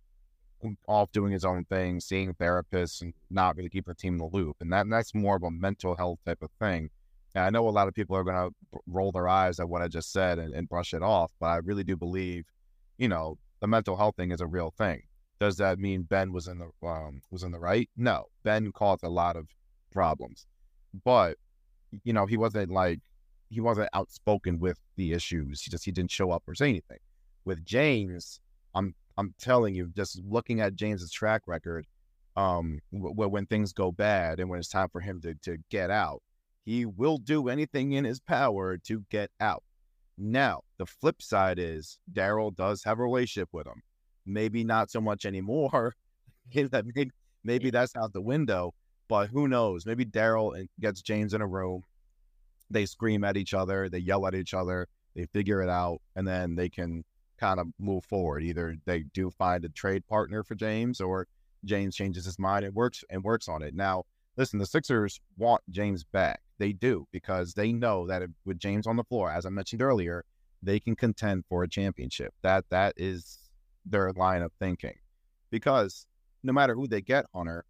off 0.88 1.12
doing 1.12 1.32
his 1.32 1.46
own 1.46 1.66
thing, 1.66 2.00
seeing 2.00 2.34
therapists, 2.34 3.02
and 3.02 3.14
not 3.30 3.56
really 3.56 3.70
keeping 3.70 3.92
the 3.92 3.96
team 3.96 4.14
in 4.14 4.20
the 4.20 4.26
loop. 4.26 4.58
And 4.60 4.72
that 4.74 4.90
that's 4.90 5.14
more 5.14 5.36
of 5.36 5.44
a 5.44 5.52
mental 5.52 5.96
health 5.96 6.20
type 6.26 6.42
of 6.42 6.50
thing. 6.60 6.90
And 7.36 7.44
I 7.44 7.50
know 7.50 7.68
a 7.68 7.72
lot 7.72 7.88
of 7.88 7.94
people 7.94 8.16
are 8.16 8.24
going 8.24 8.36
to 8.50 8.80
roll 8.88 9.12
their 9.12 9.28
eyes 9.28 9.60
at 9.60 9.70
what 9.70 9.82
I 9.82 9.88
just 9.88 10.12
said 10.12 10.40
and, 10.40 10.54
and 10.54 10.68
brush 10.68 10.94
it 10.94 11.04
off, 11.04 11.32
but 11.40 11.48
I 11.48 11.58
really 11.58 11.84
do 11.84 11.96
believe, 11.96 12.46
you 12.98 13.08
know, 13.08 13.38
the 13.60 13.68
mental 13.68 13.96
health 13.96 14.16
thing 14.16 14.32
is 14.32 14.42
a 14.42 14.48
real 14.48 14.74
thing. 14.78 15.04
Does 15.40 15.58
that 15.58 15.78
mean 15.78 16.04
Ben 16.04 16.34
was 16.34 16.48
in 16.48 16.58
the 16.60 16.88
um, 16.88 17.22
was 17.30 17.44
in 17.44 17.52
the 17.52 17.60
right? 17.60 17.90
No, 17.96 18.26
Ben 18.44 18.72
caused 18.72 19.04
a 19.04 19.10
lot 19.10 19.36
of 19.36 19.48
problems, 19.92 20.48
but 21.04 21.38
you 22.04 22.12
know 22.12 22.26
he 22.26 22.38
wasn't 22.38 22.72
like 22.72 23.00
he 23.50 23.62
wasn't 23.62 23.90
outspoken 23.94 24.60
with 24.60 24.80
the 24.96 25.14
issues. 25.14 25.62
He 25.62 25.72
just 25.72 25.86
he 25.86 25.92
didn't 25.92 26.12
show 26.12 26.32
up 26.32 26.44
or 26.48 26.56
say 26.56 26.70
anything. 26.70 27.00
With 27.46 27.66
James, 27.66 28.40
I'm 28.76 28.94
I'm 29.18 29.34
telling 29.40 29.76
you, 29.76 29.92
just 29.96 30.22
looking 30.24 30.62
at 30.62 30.76
James's 30.76 31.12
track 31.12 31.44
record, 31.48 31.86
um, 32.36 32.80
w- 32.94 33.14
when 33.14 33.46
things 33.46 33.74
go 33.74 33.92
bad 33.92 34.40
and 34.40 34.50
when 34.50 34.60
it's 34.60 34.70
time 34.70 34.90
for 34.90 35.02
him 35.02 35.22
to 35.22 35.36
to 35.44 35.58
get 35.70 35.90
out, 35.90 36.22
he 36.66 36.86
will 36.86 37.18
do 37.18 37.48
anything 37.48 37.94
in 37.94 38.04
his 38.04 38.20
power 38.20 38.78
to 38.78 39.06
get 39.10 39.32
out. 39.40 39.64
Now, 40.18 40.62
the 40.78 40.86
flip 40.86 41.22
side 41.22 41.60
is 41.60 42.00
Daryl 42.12 42.54
does 42.54 42.84
have 42.84 43.00
a 43.00 43.04
relationship 43.04 43.50
with 43.52 43.68
him. 43.68 43.82
Maybe 44.26 44.64
not 44.64 44.90
so 44.90 45.00
much 45.00 45.26
anymore. 45.26 45.96
maybe, 46.54 47.12
maybe 47.44 47.70
that's 47.70 47.96
out 47.96 48.14
the 48.14 48.22
window, 48.22 48.74
but 49.08 49.28
who 49.30 49.48
knows? 49.48 49.86
Maybe 49.86 50.06
Daryl 50.06 50.68
gets 50.80 51.02
James 51.02 51.34
in 51.34 51.42
a 51.42 51.48
room. 51.48 51.84
They 52.70 52.86
scream 52.86 53.24
at 53.24 53.38
each 53.38 53.54
other, 53.54 53.90
they 53.90 54.00
yell 54.00 54.28
at 54.28 54.36
each 54.36 54.54
other, 54.54 54.88
they 55.16 55.26
figure 55.26 55.62
it 55.62 55.70
out, 55.70 56.00
and 56.16 56.28
then 56.28 56.56
they 56.56 56.70
can 56.70 57.04
kind 57.38 57.60
of 57.60 57.68
move 57.80 58.04
forward. 58.04 58.44
Either 58.44 58.76
they 58.86 59.04
do 59.14 59.30
find 59.30 59.64
a 59.64 59.70
trade 59.70 60.06
partner 60.08 60.44
for 60.44 60.56
James, 60.56 61.00
or 61.00 61.28
James 61.66 61.96
changes 61.96 62.26
his 62.26 62.40
mind 62.40 62.66
and 62.66 62.76
works 62.76 63.04
and 63.10 63.24
works 63.24 63.48
on 63.48 63.62
it. 63.62 63.74
Now, 63.74 64.04
listen, 64.36 64.60
the 64.60 64.66
Sixers 64.66 65.20
want 65.38 65.62
James 65.70 66.04
back. 66.04 66.42
They 66.60 66.74
do 66.74 67.08
because 67.12 67.54
they 67.54 67.72
know 67.72 68.08
that 68.08 68.24
if, 68.24 68.32
with 68.46 68.60
James 68.60 68.88
on 68.88 68.96
the 68.96 69.04
floor, 69.04 69.32
as 69.32 69.46
I 69.46 69.50
mentioned 69.50 69.82
earlier, 69.82 70.26
they 70.64 70.80
can 70.80 70.96
contend 70.96 71.46
for 71.48 71.64
a 71.64 71.70
championship. 71.70 72.34
That 72.42 72.66
that 72.70 72.94
is 72.98 73.38
their 73.86 74.12
line 74.14 74.42
of 74.42 74.52
thinking. 74.60 74.96
Because 75.52 76.08
no 76.44 76.52
matter 76.52 76.74
who 76.74 76.88
they 76.88 77.02
get, 77.02 77.26
Hunter, 77.34 77.64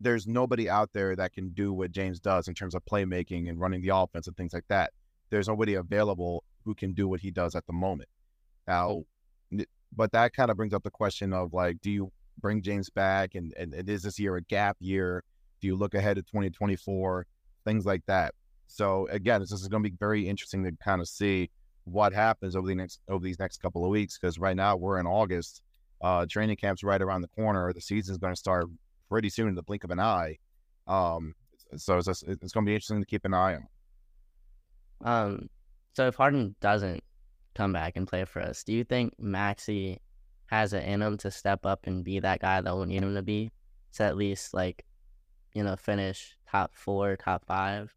there's 0.00 0.26
nobody 0.26 0.68
out 0.70 0.90
there 0.92 1.16
that 1.16 1.32
can 1.32 1.50
do 1.50 1.72
what 1.72 1.90
James 1.90 2.20
does 2.20 2.48
in 2.48 2.54
terms 2.54 2.74
of 2.74 2.84
playmaking 2.84 3.48
and 3.48 3.60
running 3.60 3.82
the 3.82 3.94
offense 3.94 4.26
and 4.26 4.36
things 4.36 4.52
like 4.52 4.66
that. 4.68 4.92
There's 5.30 5.48
nobody 5.48 5.74
available 5.74 6.44
who 6.64 6.74
can 6.74 6.92
do 6.92 7.08
what 7.08 7.20
he 7.20 7.30
does 7.30 7.54
at 7.54 7.66
the 7.66 7.72
moment. 7.72 8.08
Now, 8.66 9.02
but 9.94 10.12
that 10.12 10.34
kind 10.34 10.50
of 10.50 10.56
brings 10.56 10.74
up 10.74 10.82
the 10.82 10.90
question 10.90 11.32
of 11.32 11.52
like, 11.52 11.80
do 11.80 11.90
you 11.90 12.12
bring 12.40 12.62
James 12.62 12.90
back 12.90 13.34
and, 13.34 13.52
and, 13.56 13.74
and 13.74 13.88
is 13.88 14.02
this 14.02 14.18
year 14.18 14.36
a 14.36 14.42
gap 14.42 14.76
year? 14.80 15.24
Do 15.60 15.66
you 15.66 15.76
look 15.76 15.94
ahead 15.94 16.16
to 16.16 16.22
2024? 16.22 17.26
Things 17.64 17.84
like 17.84 18.02
that. 18.06 18.34
So 18.68 19.08
again, 19.10 19.40
this 19.40 19.50
is 19.50 19.66
going 19.66 19.82
to 19.82 19.90
be 19.90 19.96
very 19.98 20.28
interesting 20.28 20.62
to 20.64 20.72
kind 20.82 21.00
of 21.00 21.08
see 21.08 21.50
what 21.84 22.12
happens 22.12 22.54
over 22.54 22.66
the 22.66 22.74
next 22.74 23.00
over 23.08 23.24
these 23.24 23.38
next 23.38 23.62
couple 23.62 23.82
of 23.82 23.90
weeks 23.90 24.18
because 24.18 24.38
right 24.38 24.56
now 24.56 24.76
we're 24.76 25.00
in 25.00 25.06
August. 25.06 25.62
Uh, 26.00 26.26
training 26.28 26.56
camp's 26.56 26.84
right 26.84 27.02
around 27.02 27.22
the 27.22 27.28
corner. 27.28 27.72
The 27.72 27.80
season's 27.80 28.18
going 28.18 28.32
to 28.32 28.38
start 28.38 28.66
pretty 29.08 29.30
soon 29.30 29.48
in 29.48 29.54
the 29.54 29.62
blink 29.62 29.84
of 29.84 29.90
an 29.90 30.00
eye. 30.00 30.38
Um, 30.86 31.34
so 31.76 31.98
it's 31.98 32.06
just, 32.06 32.24
it's 32.26 32.52
going 32.52 32.64
to 32.64 32.70
be 32.70 32.74
interesting 32.74 33.00
to 33.00 33.06
keep 33.06 33.24
an 33.24 33.34
eye 33.34 33.56
on. 33.56 33.66
Um, 35.04 35.48
so 35.94 36.06
if 36.06 36.14
Harden 36.14 36.54
doesn't 36.60 37.02
come 37.54 37.72
back 37.72 37.96
and 37.96 38.06
play 38.06 38.24
for 38.24 38.40
us, 38.40 38.64
do 38.64 38.72
you 38.72 38.84
think 38.84 39.14
Maxey 39.18 40.00
has 40.46 40.72
it 40.72 40.84
in 40.84 41.02
him 41.02 41.16
to 41.18 41.30
step 41.30 41.66
up 41.66 41.86
and 41.86 42.04
be 42.04 42.20
that 42.20 42.40
guy 42.40 42.60
that 42.60 42.76
we 42.76 42.86
need 42.86 43.02
him 43.02 43.14
to 43.14 43.22
be 43.22 43.50
to 43.94 44.04
at 44.04 44.16
least 44.16 44.54
like, 44.54 44.84
you 45.54 45.62
know, 45.62 45.76
finish 45.76 46.36
top 46.50 46.72
four, 46.74 47.16
top 47.16 47.44
five? 47.46 47.94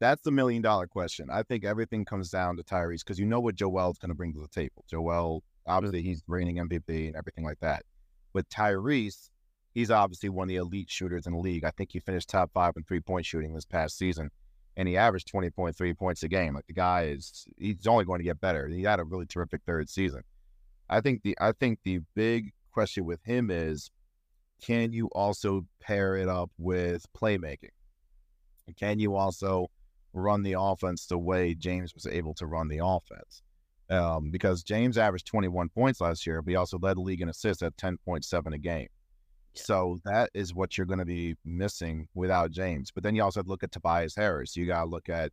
That's 0.00 0.22
the 0.22 0.30
million 0.30 0.62
dollar 0.62 0.86
question. 0.86 1.28
I 1.30 1.42
think 1.42 1.64
everything 1.64 2.06
comes 2.06 2.30
down 2.30 2.56
to 2.56 2.62
Tyrese 2.62 3.00
because 3.00 3.18
you 3.18 3.26
know 3.26 3.40
what 3.40 3.54
Joel's 3.54 3.98
going 3.98 4.08
to 4.08 4.14
bring 4.14 4.32
to 4.32 4.40
the 4.40 4.48
table. 4.48 4.84
Joel, 4.88 5.42
obviously, 5.66 6.00
he's 6.00 6.22
reigning 6.26 6.56
MVP 6.56 7.08
and 7.08 7.16
everything 7.16 7.44
like 7.44 7.60
that. 7.60 7.82
With 8.32 8.48
Tyrese, 8.48 9.28
he's 9.72 9.90
obviously 9.90 10.28
one 10.28 10.44
of 10.44 10.48
the 10.48 10.56
elite 10.56 10.90
shooters 10.90 11.26
in 11.26 11.32
the 11.32 11.38
league. 11.38 11.64
I 11.64 11.70
think 11.70 11.90
he 11.92 12.00
finished 12.00 12.28
top 12.28 12.50
five 12.52 12.74
in 12.76 12.84
three 12.84 13.00
point 13.00 13.26
shooting 13.26 13.54
this 13.54 13.64
past 13.64 13.98
season, 13.98 14.30
and 14.76 14.88
he 14.88 14.96
averaged 14.96 15.32
20.3 15.32 15.96
points 15.96 16.22
a 16.22 16.28
game. 16.28 16.54
Like 16.54 16.66
the 16.66 16.72
guy 16.72 17.04
is, 17.04 17.46
he's 17.58 17.86
only 17.86 18.04
going 18.04 18.20
to 18.20 18.24
get 18.24 18.40
better. 18.40 18.68
He 18.68 18.82
had 18.82 19.00
a 19.00 19.04
really 19.04 19.26
terrific 19.26 19.62
third 19.66 19.88
season. 19.88 20.22
I 20.88 21.00
think 21.00 21.22
the, 21.22 21.36
I 21.40 21.52
think 21.52 21.80
the 21.84 22.00
big 22.14 22.52
question 22.72 23.04
with 23.04 23.22
him 23.24 23.50
is, 23.50 23.90
can 24.62 24.92
you 24.92 25.08
also 25.12 25.66
pair 25.80 26.16
it 26.16 26.28
up 26.28 26.50
with 26.58 27.06
playmaking? 27.14 27.70
Can 28.76 28.98
you 29.00 29.16
also 29.16 29.68
run 30.12 30.42
the 30.42 30.56
offense 30.58 31.06
the 31.06 31.18
way 31.18 31.54
James 31.54 31.94
was 31.94 32.06
able 32.06 32.34
to 32.34 32.46
run 32.46 32.68
the 32.68 32.80
offense. 32.82 33.42
Um, 33.90 34.30
because 34.30 34.62
James 34.62 34.96
averaged 34.96 35.26
21 35.26 35.68
points 35.70 36.00
last 36.00 36.24
year, 36.26 36.40
but 36.42 36.50
he 36.50 36.56
also 36.56 36.78
led 36.78 36.96
the 36.96 37.00
league 37.00 37.22
in 37.22 37.28
assists 37.28 37.62
at 37.62 37.76
10.7 37.76 38.54
a 38.54 38.58
game. 38.58 38.86
Yeah. 39.54 39.62
So 39.62 39.98
that 40.04 40.30
is 40.32 40.54
what 40.54 40.78
you're 40.78 40.86
going 40.86 41.00
to 41.00 41.04
be 41.04 41.34
missing 41.44 42.06
without 42.14 42.52
James. 42.52 42.92
But 42.92 43.02
then 43.02 43.16
you 43.16 43.24
also 43.24 43.40
have 43.40 43.46
to 43.46 43.50
look 43.50 43.64
at 43.64 43.72
Tobias 43.72 44.14
Harris. 44.14 44.56
You 44.56 44.66
got 44.66 44.84
to 44.84 44.90
look 44.90 45.08
at 45.08 45.32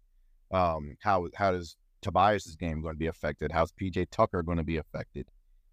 um, 0.51 0.95
how 1.01 1.27
how 1.35 1.51
does 1.51 1.75
Tobias's 2.01 2.55
game 2.55 2.81
going 2.81 2.95
to 2.95 2.99
be 2.99 3.07
affected? 3.07 3.51
How's 3.51 3.71
PJ 3.71 4.07
Tucker 4.11 4.41
going 4.41 4.57
to 4.57 4.63
be 4.63 4.77
affected? 4.77 5.27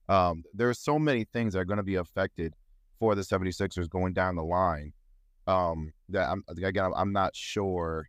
Um, 0.08 0.44
there 0.52 0.68
are 0.68 0.74
so 0.74 0.98
many 0.98 1.24
things 1.24 1.54
that 1.54 1.60
are 1.60 1.64
going 1.64 1.78
to 1.78 1.82
be 1.82 1.94
affected 1.94 2.54
for 2.98 3.14
the 3.14 3.22
76ers 3.22 3.88
going 3.88 4.12
down 4.12 4.36
the 4.36 4.44
line 4.44 4.92
um, 5.46 5.92
that 6.08 6.28
I'm 6.28 6.44
again 6.48 6.90
I'm 6.94 7.12
not 7.12 7.34
sure 7.34 8.08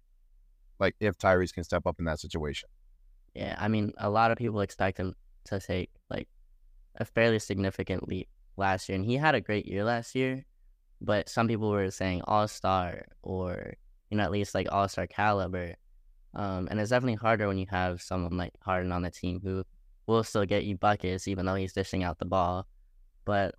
like 0.80 0.96
if 1.00 1.18
Tyrese 1.18 1.54
can 1.54 1.64
step 1.64 1.86
up 1.86 1.96
in 2.00 2.06
that 2.06 2.20
situation. 2.20 2.70
Yeah, 3.36 3.56
I 3.60 3.68
mean, 3.68 3.94
a 3.98 4.10
lot 4.10 4.32
of 4.32 4.38
people 4.38 4.62
expect 4.62 4.98
him 4.98 5.14
to 5.46 5.60
take 5.60 5.92
like 6.10 6.28
a 6.96 7.06
fairly 7.06 7.40
significant 7.40 8.08
leap 8.08 8.30
last 8.58 8.88
year, 8.90 8.96
and 8.96 9.06
he 9.06 9.16
had 9.16 9.36
a 9.36 9.42
great 9.42 9.68
year 9.68 9.84
last 9.84 10.16
year. 10.16 10.46
But 11.02 11.28
some 11.28 11.48
people 11.48 11.70
were 11.70 11.92
saying 11.92 12.22
all 12.26 12.48
star 12.48 13.06
or 13.22 13.74
you 14.10 14.18
know 14.18 14.24
at 14.24 14.32
least 14.32 14.56
like 14.56 14.68
all 14.72 14.88
star 14.88 15.06
caliber. 15.08 15.76
Um, 16.34 16.68
and 16.70 16.80
it's 16.80 16.90
definitely 16.90 17.16
harder 17.16 17.48
when 17.48 17.58
you 17.58 17.66
have 17.70 18.02
someone 18.02 18.36
like 18.36 18.54
Harden 18.62 18.92
on 18.92 19.04
the 19.04 19.12
team 19.12 19.40
who 19.42 19.64
will 20.06 20.24
still 20.24 20.46
get 20.46 20.66
you 20.66 20.78
buckets 20.78 21.30
even 21.30 21.46
though 21.46 21.56
he's 21.56 21.74
dishing 21.74 22.04
out 22.04 22.20
the 22.20 22.26
ball. 22.26 22.68
But 23.24 23.56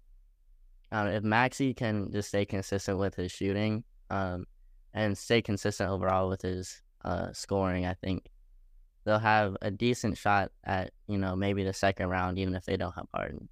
um, 0.93 1.09
if 1.09 1.23
Maxey 1.23 1.73
can 1.75 2.13
just 2.13 2.29
stay 2.29 2.45
consistent 2.45 2.99
with 2.99 3.15
his 3.15 3.33
shooting 3.33 3.85
um, 4.11 4.47
and 4.93 5.17
stay 5.17 5.41
consistent 5.41 5.91
overall 5.91 6.29
with 6.29 6.43
his 6.43 6.83
uh, 7.05 7.33
scoring, 7.33 7.87
I 7.87 7.95
think 7.95 8.29
they'll 9.07 9.19
have 9.19 9.57
a 9.63 9.71
decent 9.71 10.19
shot 10.19 10.51
at 10.65 10.91
you 11.07 11.17
know 11.17 11.35
maybe 11.35 11.65
the 11.65 11.73
second 11.73 12.09
round, 12.09 12.39
even 12.39 12.55
if 12.55 12.67
they 12.67 12.77
don't 12.77 12.95
have 12.95 13.07
Harden. 13.15 13.49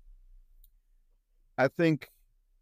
I 1.57 1.69
think 1.69 2.11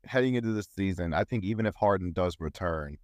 heading 0.05 0.35
into 0.35 0.53
this 0.53 0.69
season, 0.77 1.15
I 1.15 1.25
think 1.25 1.43
even 1.43 1.67
if 1.67 1.75
Harden 1.75 2.13
does 2.13 2.37
return, 2.39 2.99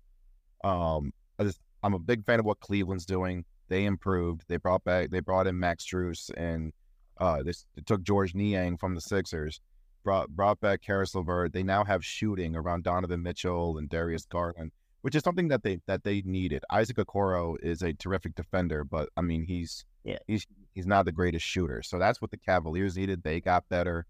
um, 0.63 1.13
I 1.39 1.45
just 1.45 1.61
I'm 1.83 1.95
a 1.95 1.99
big 1.99 2.25
fan 2.25 2.39
of 2.39 2.45
what 2.47 2.61
Cleveland's 2.61 3.07
doing. 3.07 3.45
They 3.69 3.87
improved. 3.87 4.45
They 4.49 4.59
brought 4.59 4.85
back. 4.85 5.11
They 5.11 5.21
brought 5.21 5.47
in 5.47 5.59
Max 5.59 5.85
Strus 5.85 6.31
and 6.37 6.73
uh, 7.19 7.43
this 7.43 7.67
they 7.75 7.83
took 7.83 8.03
Georges 8.03 8.35
Niang 8.35 8.77
from 8.77 8.95
the 8.95 9.01
Sixers. 9.01 9.61
Brought 10.05 10.29
brought 10.29 10.61
back 10.61 10.83
Caris 10.83 11.15
LeVert. 11.15 11.53
They 11.53 11.63
now 11.63 11.85
have 11.85 12.05
shooting 12.05 12.55
around 12.55 12.85
Donovan 12.85 13.23
Mitchell 13.23 13.79
and 13.79 13.89
Darius 13.89 14.27
Garland, 14.27 14.71
which 15.03 15.15
is 15.15 15.23
something 15.23 15.49
that 15.49 15.63
they 15.63 15.81
that 15.87 16.05
they 16.05 16.23
needed. 16.25 16.65
Isaac 16.71 16.97
Okoro 16.97 17.57
is 17.63 17.83
a 17.83 17.93
terrific 17.93 18.35
defender, 18.35 18.85
but 18.85 19.09
I 19.17 19.23
mean 19.23 19.45
he's 19.45 19.85
yeah 20.05 20.19
he's 20.27 20.47
he's 20.75 20.87
not 20.87 21.05
the 21.05 21.13
greatest 21.13 21.45
shooter. 21.45 21.83
So 21.83 21.99
that's 21.99 22.21
what 22.21 22.31
the 22.31 22.37
Cavaliers 22.37 22.97
needed. 22.97 23.23
They 23.23 23.41
got 23.41 23.69
better. 23.69 24.07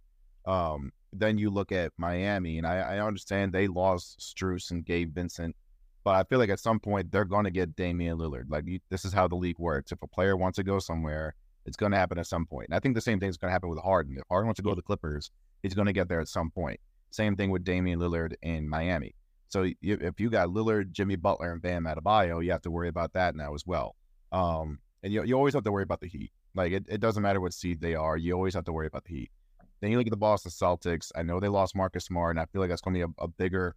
Um, 0.46 0.92
then 1.12 1.38
you 1.38 1.50
look 1.50 1.72
at 1.72 1.92
Miami, 1.96 2.58
and 2.58 2.66
I, 2.66 2.78
I 2.78 2.98
understand 3.00 3.52
they 3.52 3.68
lost 3.68 4.20
Strus 4.20 4.70
and 4.70 4.84
Gabe 4.84 5.14
Vincent, 5.14 5.56
but 6.04 6.14
I 6.14 6.24
feel 6.24 6.38
like 6.38 6.50
at 6.50 6.60
some 6.60 6.80
point 6.80 7.10
they're 7.10 7.24
going 7.24 7.44
to 7.44 7.50
get 7.50 7.76
Damian 7.76 8.18
Lillard. 8.18 8.44
Like 8.48 8.64
you, 8.66 8.80
this 8.90 9.04
is 9.04 9.12
how 9.12 9.28
the 9.28 9.36
league 9.36 9.58
works. 9.58 9.92
If 9.92 10.02
a 10.02 10.06
player 10.06 10.36
wants 10.36 10.56
to 10.56 10.62
go 10.62 10.78
somewhere, 10.78 11.34
it's 11.66 11.76
going 11.76 11.92
to 11.92 11.98
happen 11.98 12.18
at 12.18 12.26
some 12.26 12.46
point. 12.46 12.68
And 12.68 12.76
I 12.76 12.80
think 12.80 12.94
the 12.94 13.00
same 13.00 13.20
thing 13.20 13.28
is 13.28 13.36
going 13.36 13.50
to 13.50 13.52
happen 13.52 13.68
with 13.68 13.78
Harden. 13.78 14.16
If 14.16 14.24
Harden 14.28 14.46
wants 14.46 14.58
to 14.58 14.62
go 14.62 14.70
to 14.70 14.76
the 14.76 14.82
Clippers, 14.82 15.30
he's 15.62 15.74
going 15.74 15.86
to 15.86 15.92
get 15.92 16.08
there 16.08 16.20
at 16.20 16.28
some 16.28 16.50
point. 16.50 16.80
Same 17.10 17.36
thing 17.36 17.50
with 17.50 17.64
Damian 17.64 17.98
Lillard 18.00 18.34
in 18.42 18.68
Miami. 18.68 19.14
So 19.48 19.70
if 19.80 20.20
you 20.20 20.30
got 20.30 20.48
Lillard, 20.48 20.92
Jimmy 20.92 21.16
Butler, 21.16 21.52
and 21.52 21.62
Bam 21.62 21.84
Adebayo, 21.84 22.44
you 22.44 22.50
have 22.52 22.62
to 22.62 22.70
worry 22.70 22.88
about 22.88 23.14
that 23.14 23.34
now 23.34 23.54
as 23.54 23.66
well. 23.66 23.96
Um, 24.30 24.78
and 25.02 25.12
you, 25.12 25.22
you 25.24 25.34
always 25.34 25.54
have 25.54 25.64
to 25.64 25.72
worry 25.72 25.84
about 25.84 26.00
the 26.00 26.08
Heat. 26.08 26.32
Like 26.54 26.72
it, 26.72 26.84
it 26.88 27.00
doesn't 27.00 27.22
matter 27.22 27.40
what 27.40 27.54
seed 27.54 27.80
they 27.80 27.94
are, 27.94 28.16
you 28.16 28.34
always 28.34 28.54
have 28.54 28.64
to 28.64 28.72
worry 28.72 28.86
about 28.86 29.04
the 29.04 29.14
Heat. 29.14 29.30
Then 29.80 29.90
you 29.90 29.98
look 29.98 30.06
at 30.06 30.10
the 30.10 30.16
Boston 30.16 30.50
Celtics. 30.50 31.12
I 31.14 31.22
know 31.22 31.38
they 31.38 31.48
lost 31.48 31.76
Marcus 31.76 32.06
Smart, 32.06 32.36
and 32.36 32.40
I 32.40 32.46
feel 32.46 32.60
like 32.60 32.68
that's 32.68 32.80
going 32.80 32.94
to 32.94 33.06
be 33.06 33.12
a, 33.18 33.24
a 33.24 33.28
bigger 33.28 33.76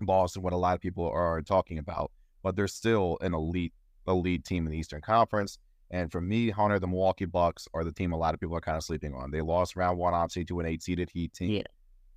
loss 0.00 0.34
than 0.34 0.42
what 0.42 0.52
a 0.52 0.56
lot 0.56 0.74
of 0.74 0.80
people 0.80 1.08
are 1.08 1.40
talking 1.42 1.78
about. 1.78 2.10
But 2.42 2.56
they're 2.56 2.68
still 2.68 3.16
an 3.20 3.32
elite, 3.32 3.72
elite 4.08 4.44
team 4.44 4.66
in 4.66 4.72
the 4.72 4.78
Eastern 4.78 5.00
Conference. 5.00 5.58
And 5.92 6.10
for 6.10 6.20
me, 6.20 6.50
Hunter, 6.50 6.78
the 6.78 6.86
Milwaukee 6.86 7.26
Bucks 7.26 7.68
are 7.74 7.84
the 7.84 7.92
team 7.92 8.12
a 8.12 8.16
lot 8.16 8.34
of 8.34 8.40
people 8.40 8.56
are 8.56 8.60
kind 8.60 8.76
of 8.76 8.82
sleeping 8.82 9.14
on. 9.14 9.30
They 9.30 9.40
lost 9.40 9.76
round 9.76 9.98
one, 9.98 10.14
obviously, 10.14 10.44
to 10.46 10.60
an 10.60 10.66
eight-seeded 10.66 11.10
Heat 11.10 11.32
team. 11.32 11.50
Yeah. 11.50 11.62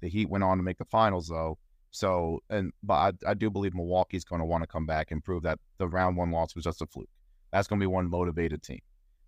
The 0.02 0.10
Heat 0.10 0.30
went 0.30 0.44
on 0.44 0.58
to 0.58 0.64
make 0.64 0.78
the 0.78 0.86
finals, 0.86 1.28
though. 1.28 1.58
So, 1.94 2.42
and 2.50 2.74
but 2.84 2.94
I, 2.94 3.32
I 3.32 3.34
do 3.34 3.50
believe 3.50 3.74
Milwaukee's 3.74 4.26
going 4.26 4.40
to 4.40 4.46
want 4.46 4.64
to 4.64 4.68
come 4.68 4.86
back 4.86 5.12
and 5.12 5.24
prove 5.24 5.44
that 5.44 5.60
the 5.78 5.88
round 5.88 6.18
one 6.18 6.32
loss 6.32 6.56
was 6.56 6.66
just 6.66 6.82
a 6.82 6.86
fluke. 6.86 7.08
That's 7.52 7.68
going 7.68 7.80
to 7.80 7.84
be 7.84 7.88
one 7.88 8.10
motivated 8.10 8.62
team. 8.62 8.82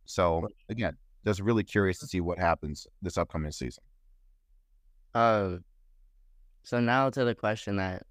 So 0.06 0.50
again, 0.68 0.98
just 1.26 1.40
really 1.40 1.64
curious 1.64 2.00
to 2.00 2.08
see 2.08 2.22
what 2.22 2.38
happens 2.38 2.86
this 3.02 3.18
upcoming 3.18 3.52
season. 3.52 3.84
Uh, 5.14 5.58
so 6.64 6.82
now 6.82 7.10
to 7.10 7.24
the 7.24 7.36
question 7.36 7.78
that, 7.78 8.04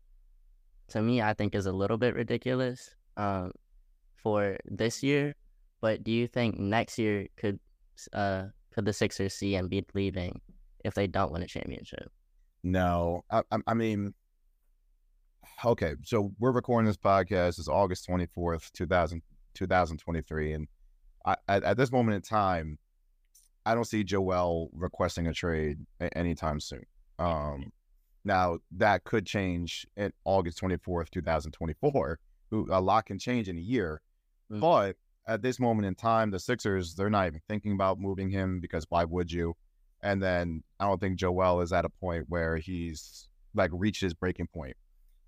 to 0.88 1.02
me, 1.02 1.20
I 1.20 1.34
think 1.34 1.54
is 1.54 1.66
a 1.66 1.73
little 1.73 1.99
bit 1.99 2.14
ridiculous. 2.14 2.94
Um, 3.16 3.52
for 4.25 4.56
this 4.64 5.02
year, 5.02 5.37
but 5.80 6.02
do 6.02 6.11
you 6.11 6.26
think 6.26 6.58
next 6.58 6.99
year 6.99 7.28
could 7.37 7.61
uh 8.12 8.46
could 8.75 8.87
the 8.87 8.92
Sixers 8.92 9.34
see 9.34 9.52
Embiid 9.52 9.84
leaving 9.94 10.40
if 10.84 10.94
they 10.94 11.06
don't 11.06 11.30
win 11.30 11.42
a 11.42 11.46
championship? 11.46 12.11
No, 12.64 13.23
I, 13.30 13.42
I 13.66 13.75
mean, 13.75 14.14
okay. 15.64 15.94
So 16.04 16.32
we're 16.38 16.52
recording 16.52 16.87
this 16.87 16.96
podcast. 16.96 17.58
It's 17.58 17.68
August 17.68 18.06
twenty 18.06 18.26
fourth, 18.26 18.73
2000, 18.73 19.23
2023. 19.54 20.52
and 20.52 20.68
I, 21.25 21.37
at, 21.49 21.62
at 21.64 21.76
this 21.76 21.90
moment 21.90 22.16
in 22.16 22.23
time, 22.23 22.78
I 23.66 23.75
don't 23.75 23.84
see 23.84 24.04
Joel 24.04 24.70
requesting 24.73 25.26
a 25.26 25.32
trade 25.32 25.78
anytime 26.14 26.61
soon. 26.61 26.84
Um, 27.18 27.73
now 28.25 28.58
that 28.73 29.04
could 29.04 29.26
change 29.26 29.87
in 29.96 30.12
August 30.25 30.58
twenty 30.58 30.76
fourth, 30.76 31.11
two 31.11 31.23
thousand 31.23 31.52
twenty 31.52 31.75
four. 31.80 32.18
A 32.52 32.80
lot 32.80 33.06
can 33.06 33.18
change 33.18 33.49
in 33.49 33.58
a 33.58 33.61
year, 33.61 34.00
mm-hmm. 34.50 34.61
but 34.61 34.96
at 35.26 35.42
this 35.42 35.58
moment 35.58 35.87
in 35.87 35.94
time, 35.94 36.30
the 36.30 36.38
Sixers, 36.38 36.94
they're 36.94 37.11
not 37.11 37.26
even 37.26 37.40
thinking 37.49 37.73
about 37.73 37.99
moving 37.99 38.30
him 38.30 38.61
because 38.61 38.87
why 38.90 39.04
would 39.04 39.32
you? 39.32 39.54
And 40.02 40.23
then 40.23 40.62
I 40.78 40.87
don't 40.87 41.00
think 41.00 41.18
Joel 41.18 41.62
is 41.62 41.73
at 41.73 41.87
a 41.87 41.88
point 41.88 42.26
where 42.28 42.58
he's 42.58 43.28
like 43.54 43.70
reached 43.73 44.02
his 44.02 44.14
breaking 44.14 44.49
point. 44.49 44.76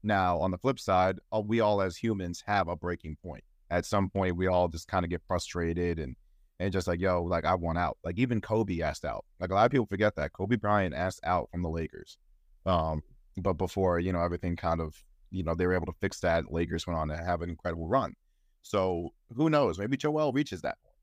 Now, 0.03 0.39
on 0.39 0.51
the 0.51 0.59
flip 0.59 0.79
side, 0.79 1.19
uh, 1.33 1.41
we 1.41 1.61
all 1.61 1.83
as 1.83 1.97
humans 1.97 2.43
have 2.47 2.69
a 2.69 2.77
breaking 2.77 3.17
point. 3.23 3.45
At 3.71 3.85
some 3.85 4.09
point, 4.09 4.37
we 4.37 4.47
all 4.47 4.69
just 4.69 4.89
kind 4.89 5.05
of 5.05 5.11
get 5.11 5.23
frustrated 5.27 5.99
and 5.99 6.17
and 6.59 6.73
just 6.73 6.87
like, 6.87 7.01
yo, 7.01 7.23
like 7.23 7.45
I 7.45 7.55
want 7.55 7.79
out. 7.79 7.99
Like 8.03 8.19
even 8.19 8.41
Kobe 8.41 8.81
asked 8.81 9.05
out. 9.05 9.25
Like 9.41 9.51
a 9.51 9.55
lot 9.55 9.67
of 9.67 9.73
people 9.73 9.87
forget 9.87 10.17
that 10.17 10.33
Kobe 10.33 10.57
Bryant 10.57 10.95
asked 10.95 11.21
out 11.25 11.51
from 11.51 11.63
the 11.63 11.69
Lakers. 11.69 12.17
Um, 12.65 13.03
but 13.37 13.55
before 13.55 14.01
you 14.01 14.13
know 14.13 14.23
everything 14.23 14.57
kind 14.57 14.81
of 14.81 14.95
you 15.31 15.43
know 15.43 15.55
they 15.55 15.67
were 15.67 15.75
able 15.75 15.87
to 15.87 15.99
fix 16.01 16.21
that, 16.21 16.51
Lakers 16.51 16.87
went 16.87 16.99
on 16.99 17.09
to 17.09 17.17
have 17.17 17.43
an 17.43 17.51
incredible 17.51 17.89
run. 17.89 18.15
So 18.63 19.11
who 19.37 19.51
knows? 19.51 19.79
Maybe 19.79 19.97
Joel 19.97 20.33
reaches 20.33 20.63
that 20.63 20.79
point. 20.83 20.97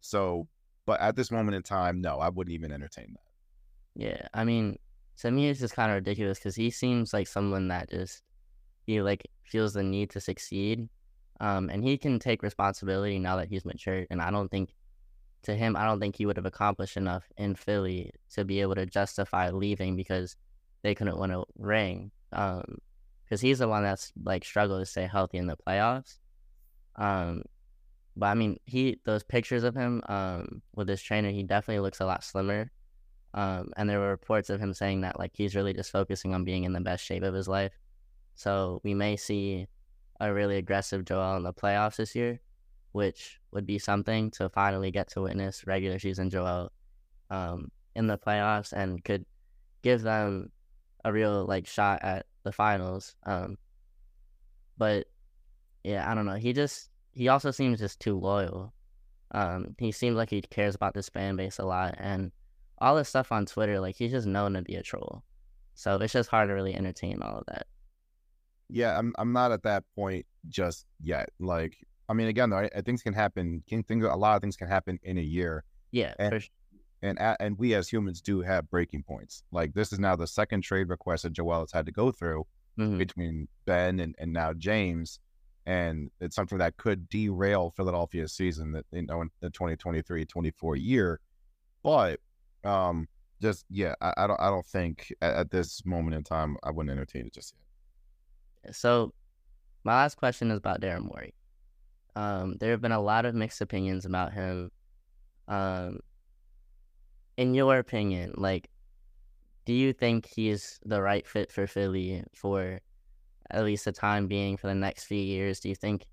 So, 0.00 0.48
but 0.86 1.00
at 1.00 1.16
this 1.16 1.30
moment 1.30 1.56
in 1.56 1.62
time, 1.62 2.00
no, 2.00 2.18
I 2.18 2.28
wouldn't 2.28 2.54
even 2.54 2.72
entertain 2.72 3.14
that. 3.14 4.02
Yeah, 4.02 4.28
I 4.32 4.44
mean, 4.44 4.78
to 5.18 5.30
me, 5.30 5.48
it's 5.48 5.60
just 5.60 5.74
kind 5.74 5.90
of 5.90 5.96
ridiculous 5.96 6.38
because 6.38 6.54
he 6.54 6.70
seems 6.70 7.12
like 7.12 7.26
someone 7.26 7.68
that 7.68 7.90
just 7.90 8.22
he 8.86 9.02
like 9.02 9.26
feels 9.44 9.74
the 9.74 9.82
need 9.82 10.10
to 10.10 10.20
succeed, 10.20 10.88
um, 11.40 11.70
and 11.70 11.84
he 11.84 11.98
can 11.98 12.18
take 12.18 12.42
responsibility 12.42 13.18
now 13.18 13.36
that 13.36 13.48
he's 13.48 13.64
matured. 13.64 14.06
And 14.10 14.20
I 14.20 14.30
don't 14.30 14.50
think 14.50 14.74
to 15.42 15.54
him, 15.54 15.76
I 15.76 15.84
don't 15.86 16.00
think 16.00 16.16
he 16.16 16.26
would 16.26 16.36
have 16.36 16.46
accomplished 16.46 16.96
enough 16.96 17.24
in 17.36 17.54
Philly 17.54 18.12
to 18.34 18.44
be 18.44 18.60
able 18.60 18.74
to 18.74 18.86
justify 18.86 19.50
leaving 19.50 19.96
because 19.96 20.36
they 20.82 20.94
couldn't 20.94 21.18
win 21.18 21.30
a 21.30 21.42
ring. 21.56 22.10
Um, 22.32 22.78
because 23.24 23.40
he's 23.40 23.60
the 23.60 23.68
one 23.68 23.84
that's 23.84 24.12
like 24.24 24.44
struggled 24.44 24.80
to 24.80 24.86
stay 24.86 25.06
healthy 25.06 25.38
in 25.38 25.46
the 25.46 25.56
playoffs. 25.56 26.18
Um, 26.96 27.44
but 28.16 28.26
I 28.26 28.34
mean, 28.34 28.58
he 28.66 28.98
those 29.04 29.22
pictures 29.22 29.62
of 29.62 29.74
him 29.74 30.02
um 30.08 30.62
with 30.74 30.88
his 30.88 31.00
trainer, 31.00 31.30
he 31.30 31.44
definitely 31.44 31.80
looks 31.80 32.00
a 32.00 32.06
lot 32.06 32.24
slimmer. 32.24 32.70
Um, 33.32 33.70
and 33.76 33.88
there 33.88 34.00
were 34.00 34.08
reports 34.08 34.50
of 34.50 34.60
him 34.60 34.74
saying 34.74 35.02
that 35.02 35.18
like 35.18 35.30
he's 35.34 35.54
really 35.54 35.72
just 35.72 35.92
focusing 35.92 36.34
on 36.34 36.44
being 36.44 36.64
in 36.64 36.72
the 36.72 36.80
best 36.80 37.04
shape 37.04 37.22
of 37.22 37.34
his 37.34 37.46
life. 37.46 37.72
So 38.34 38.80
we 38.84 38.94
may 38.94 39.16
see 39.16 39.66
a 40.20 40.32
really 40.32 40.56
aggressive 40.56 41.04
Joel 41.04 41.36
in 41.36 41.42
the 41.42 41.52
playoffs 41.52 41.96
this 41.96 42.14
year, 42.14 42.40
which 42.92 43.40
would 43.52 43.66
be 43.66 43.78
something 43.78 44.30
to 44.32 44.48
finally 44.48 44.90
get 44.90 45.08
to 45.08 45.22
witness 45.22 45.66
regular 45.66 45.98
season 45.98 46.30
Joel 46.30 46.70
um, 47.30 47.70
in 47.94 48.06
the 48.06 48.18
playoffs 48.18 48.72
and 48.72 49.02
could 49.04 49.24
give 49.82 50.02
them 50.02 50.50
a 51.04 51.12
real 51.12 51.46
like 51.46 51.66
shot 51.66 52.00
at 52.02 52.26
the 52.42 52.52
finals. 52.52 53.14
Um, 53.24 53.56
but 54.76 55.06
yeah, 55.84 56.10
I 56.10 56.14
don't 56.14 56.26
know. 56.26 56.34
He 56.34 56.52
just 56.52 56.90
he 57.12 57.28
also 57.28 57.50
seems 57.50 57.80
just 57.80 58.00
too 58.00 58.18
loyal. 58.18 58.72
Um, 59.32 59.74
he 59.78 59.92
seems 59.92 60.16
like 60.16 60.30
he 60.30 60.42
cares 60.42 60.74
about 60.74 60.94
this 60.94 61.08
fan 61.08 61.36
base 61.36 61.58
a 61.58 61.64
lot, 61.64 61.94
and 61.98 62.32
all 62.78 62.96
this 62.96 63.08
stuff 63.08 63.30
on 63.32 63.46
Twitter, 63.46 63.78
like 63.80 63.96
he's 63.96 64.10
just 64.10 64.26
known 64.26 64.54
to 64.54 64.62
be 64.62 64.74
a 64.74 64.82
troll. 64.82 65.22
So 65.74 65.96
it's 65.96 66.12
just 66.12 66.30
hard 66.30 66.48
to 66.48 66.54
really 66.54 66.74
entertain 66.74 67.22
all 67.22 67.38
of 67.38 67.46
that. 67.46 67.66
Yeah, 68.72 68.98
I'm 68.98 69.14
I'm 69.18 69.32
not 69.32 69.52
at 69.52 69.62
that 69.64 69.84
point 69.94 70.26
just 70.48 70.86
yet. 71.02 71.30
Like, 71.38 71.76
I 72.08 72.12
mean, 72.12 72.28
again, 72.28 72.50
though, 72.50 72.58
I, 72.58 72.70
I 72.74 72.80
things 72.80 73.02
can 73.02 73.14
happen. 73.14 73.62
Can 73.68 73.82
things 73.82 74.04
a 74.04 74.14
lot 74.14 74.36
of 74.36 74.42
things 74.42 74.56
can 74.56 74.68
happen 74.68 74.98
in 75.02 75.18
a 75.18 75.22
year. 75.22 75.64
Yeah, 75.92 76.14
and, 76.18 76.42
sure. 76.42 76.50
and 77.02 77.18
and 77.40 77.58
we 77.58 77.74
as 77.74 77.88
humans 77.88 78.20
do 78.20 78.40
have 78.42 78.70
breaking 78.70 79.02
points. 79.02 79.42
Like 79.52 79.74
this 79.74 79.92
is 79.92 79.98
now 79.98 80.16
the 80.16 80.26
second 80.26 80.62
trade 80.62 80.88
request 80.88 81.24
that 81.24 81.32
Joel 81.32 81.60
has 81.60 81.72
had 81.72 81.86
to 81.86 81.92
go 81.92 82.12
through 82.12 82.46
mm-hmm. 82.78 82.98
between 82.98 83.48
Ben 83.66 84.00
and, 84.00 84.14
and 84.18 84.32
now 84.32 84.52
James 84.52 85.20
and 85.66 86.10
it's 86.20 86.34
something 86.34 86.58
that 86.58 86.76
could 86.76 87.08
derail 87.08 87.70
Philadelphia's 87.70 88.32
season 88.32 88.72
that 88.72 88.86
you 88.92 89.02
know 89.02 89.22
in 89.22 89.30
the 89.40 89.50
2023-24 89.50 90.76
year. 90.80 91.20
But 91.82 92.20
um, 92.64 93.08
just 93.40 93.64
yeah, 93.70 93.94
I, 94.00 94.12
I, 94.16 94.26
don't 94.26 94.40
I 94.40 94.48
don't 94.48 94.66
think 94.66 95.12
at, 95.22 95.34
at, 95.34 95.50
this 95.50 95.84
moment 95.84 96.14
in 96.14 96.24
time 96.24 96.56
I 96.62 96.70
wouldn't 96.70 96.90
entertain 96.90 97.26
it 97.26 97.34
just 97.34 97.54
yet. 97.54 97.69
So 98.72 99.12
my 99.84 99.94
last 99.94 100.16
question 100.16 100.50
is 100.50 100.58
about 100.58 100.80
Darren 100.80 101.04
Morey. 101.04 101.34
Um, 102.16 102.56
there 102.60 102.70
have 102.72 102.80
been 102.80 102.92
a 102.92 103.00
lot 103.00 103.24
of 103.26 103.34
mixed 103.34 103.60
opinions 103.60 104.04
about 104.06 104.32
him 104.32 104.70
Um, 105.48 106.00
in 107.36 107.54
your 107.54 107.78
opinion, 107.78 108.34
like, 108.36 108.68
do 109.66 109.72
you 109.72 109.92
think 109.92 110.26
he's 110.26 110.78
the 110.84 111.02
right 111.02 111.26
fit 111.26 111.52
for 111.52 111.66
Philly 111.66 112.24
for 112.34 112.80
at 113.50 113.64
least 113.64 113.84
the 113.84 113.92
time 113.92 114.28
being 114.28 114.56
for 114.56 114.68
the 114.68 114.74
next 114.74 115.04
few 115.04 115.18
years? 115.20 115.60
Do 115.60 115.68
you 115.68 115.74
think 115.76 116.06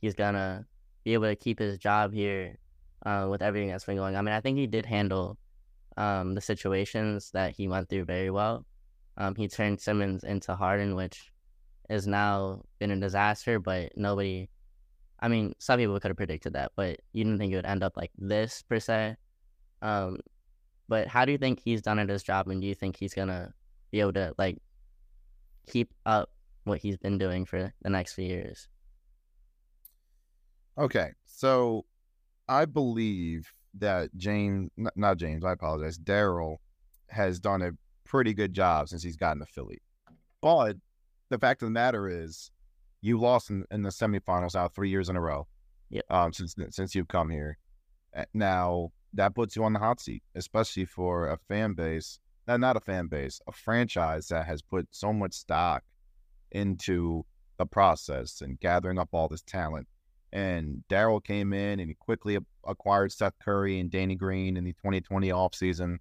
he's 0.00 0.14
gonna 0.14 0.66
be 1.04 1.14
able 1.14 1.26
to 1.28 1.36
keep 1.36 1.58
his 1.58 1.78
job 1.78 2.12
here 2.12 2.58
uh, 3.06 3.28
with 3.30 3.42
everything 3.42 3.70
that's 3.70 3.84
been 3.84 3.96
going? 3.96 4.14
on? 4.16 4.20
I 4.20 4.22
mean, 4.22 4.34
I 4.34 4.40
think 4.40 4.58
he 4.58 4.66
did 4.66 4.86
handle 4.86 5.38
um, 5.96 6.34
the 6.34 6.40
situations 6.40 7.30
that 7.32 7.52
he 7.56 7.68
went 7.68 7.88
through 7.88 8.04
very 8.06 8.30
well. 8.30 8.66
Um, 9.16 9.34
he 9.36 9.48
turned 9.48 9.80
Simmons 9.80 10.24
into 10.24 10.54
Harden, 10.56 10.94
which 10.96 11.32
has 11.90 12.06
now 12.06 12.62
been 12.78 12.90
a 12.90 12.96
disaster, 12.96 13.58
but 13.58 13.92
nobody 13.96 14.48
I 15.22 15.28
mean, 15.28 15.54
some 15.58 15.78
people 15.78 16.00
could 16.00 16.08
have 16.08 16.16
predicted 16.16 16.54
that, 16.54 16.72
but 16.76 17.00
you 17.12 17.24
didn't 17.24 17.38
think 17.38 17.52
it 17.52 17.56
would 17.56 17.66
end 17.66 17.82
up 17.82 17.96
like 17.96 18.10
this 18.16 18.62
per 18.62 18.80
se. 18.80 19.16
Um, 19.82 20.18
but 20.88 21.06
how 21.06 21.24
do 21.26 21.32
you 21.32 21.38
think 21.38 21.60
he's 21.60 21.82
done 21.82 21.98
at 21.98 22.08
his 22.08 22.22
job, 22.22 22.48
and 22.48 22.60
do 22.60 22.66
you 22.66 22.74
think 22.74 22.96
he's 22.96 23.14
gonna 23.14 23.52
be 23.90 24.00
able 24.00 24.14
to 24.14 24.34
like 24.38 24.58
keep 25.66 25.92
up 26.06 26.30
what 26.64 26.78
he's 26.78 26.96
been 26.96 27.18
doing 27.18 27.44
for 27.44 27.72
the 27.82 27.90
next 27.90 28.14
few 28.14 28.24
years? 28.24 28.68
Okay, 30.78 31.10
so 31.26 31.84
I 32.48 32.64
believe 32.64 33.52
that 33.78 34.10
James, 34.16 34.70
not 34.96 35.18
James, 35.18 35.44
I 35.44 35.52
apologize, 35.52 35.98
Daryl 35.98 36.56
has 37.08 37.38
done 37.38 37.62
a 37.62 37.72
pretty 38.04 38.32
good 38.32 38.54
job 38.54 38.88
since 38.88 39.02
he's 39.02 39.16
gotten 39.16 39.40
to 39.40 39.46
Philly. 39.46 39.78
But 40.40 40.76
the 41.30 41.38
fact 41.38 41.62
of 41.62 41.66
the 41.66 41.72
matter 41.72 42.08
is, 42.08 42.50
you 43.00 43.18
lost 43.18 43.50
in, 43.50 43.64
in 43.70 43.82
the 43.82 43.88
semifinals 43.88 44.54
out 44.54 44.74
three 44.74 44.90
years 44.90 45.08
in 45.08 45.16
a 45.16 45.20
row. 45.20 45.46
Yeah. 45.88 46.02
Um, 46.10 46.32
since 46.32 46.54
since 46.70 46.94
you've 46.94 47.08
come 47.08 47.30
here, 47.30 47.58
now 48.34 48.92
that 49.14 49.34
puts 49.34 49.56
you 49.56 49.64
on 49.64 49.72
the 49.72 49.78
hot 49.78 50.00
seat, 50.00 50.22
especially 50.34 50.84
for 50.84 51.28
a 51.28 51.38
fan 51.48 51.74
base. 51.74 52.18
Not 52.46 52.60
not 52.60 52.76
a 52.76 52.80
fan 52.80 53.06
base, 53.06 53.40
a 53.48 53.52
franchise 53.52 54.28
that 54.28 54.46
has 54.46 54.62
put 54.62 54.88
so 54.90 55.12
much 55.12 55.32
stock 55.32 55.82
into 56.52 57.24
the 57.58 57.66
process 57.66 58.40
and 58.40 58.58
gathering 58.60 58.98
up 58.98 59.08
all 59.12 59.28
this 59.28 59.42
talent. 59.42 59.86
And 60.32 60.82
Daryl 60.88 61.22
came 61.22 61.52
in 61.52 61.80
and 61.80 61.88
he 61.88 61.94
quickly 61.94 62.38
acquired 62.66 63.12
Seth 63.12 63.34
Curry 63.42 63.80
and 63.80 63.90
Danny 63.90 64.14
Green 64.14 64.56
in 64.56 64.64
the 64.64 64.72
2020 64.74 65.28
offseason. 65.28 65.98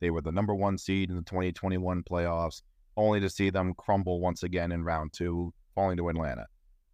They 0.00 0.10
were 0.10 0.20
the 0.20 0.32
number 0.32 0.54
one 0.54 0.78
seed 0.78 1.10
in 1.10 1.16
the 1.16 1.22
2021 1.22 2.02
playoffs, 2.02 2.62
only 2.98 3.20
to 3.20 3.30
see 3.30 3.48
them 3.48 3.72
crumble 3.74 4.20
once 4.20 4.42
again 4.42 4.72
in 4.72 4.84
round 4.84 5.12
two 5.12 5.54
falling 5.74 5.96
to 5.96 6.08
Atlanta. 6.08 6.46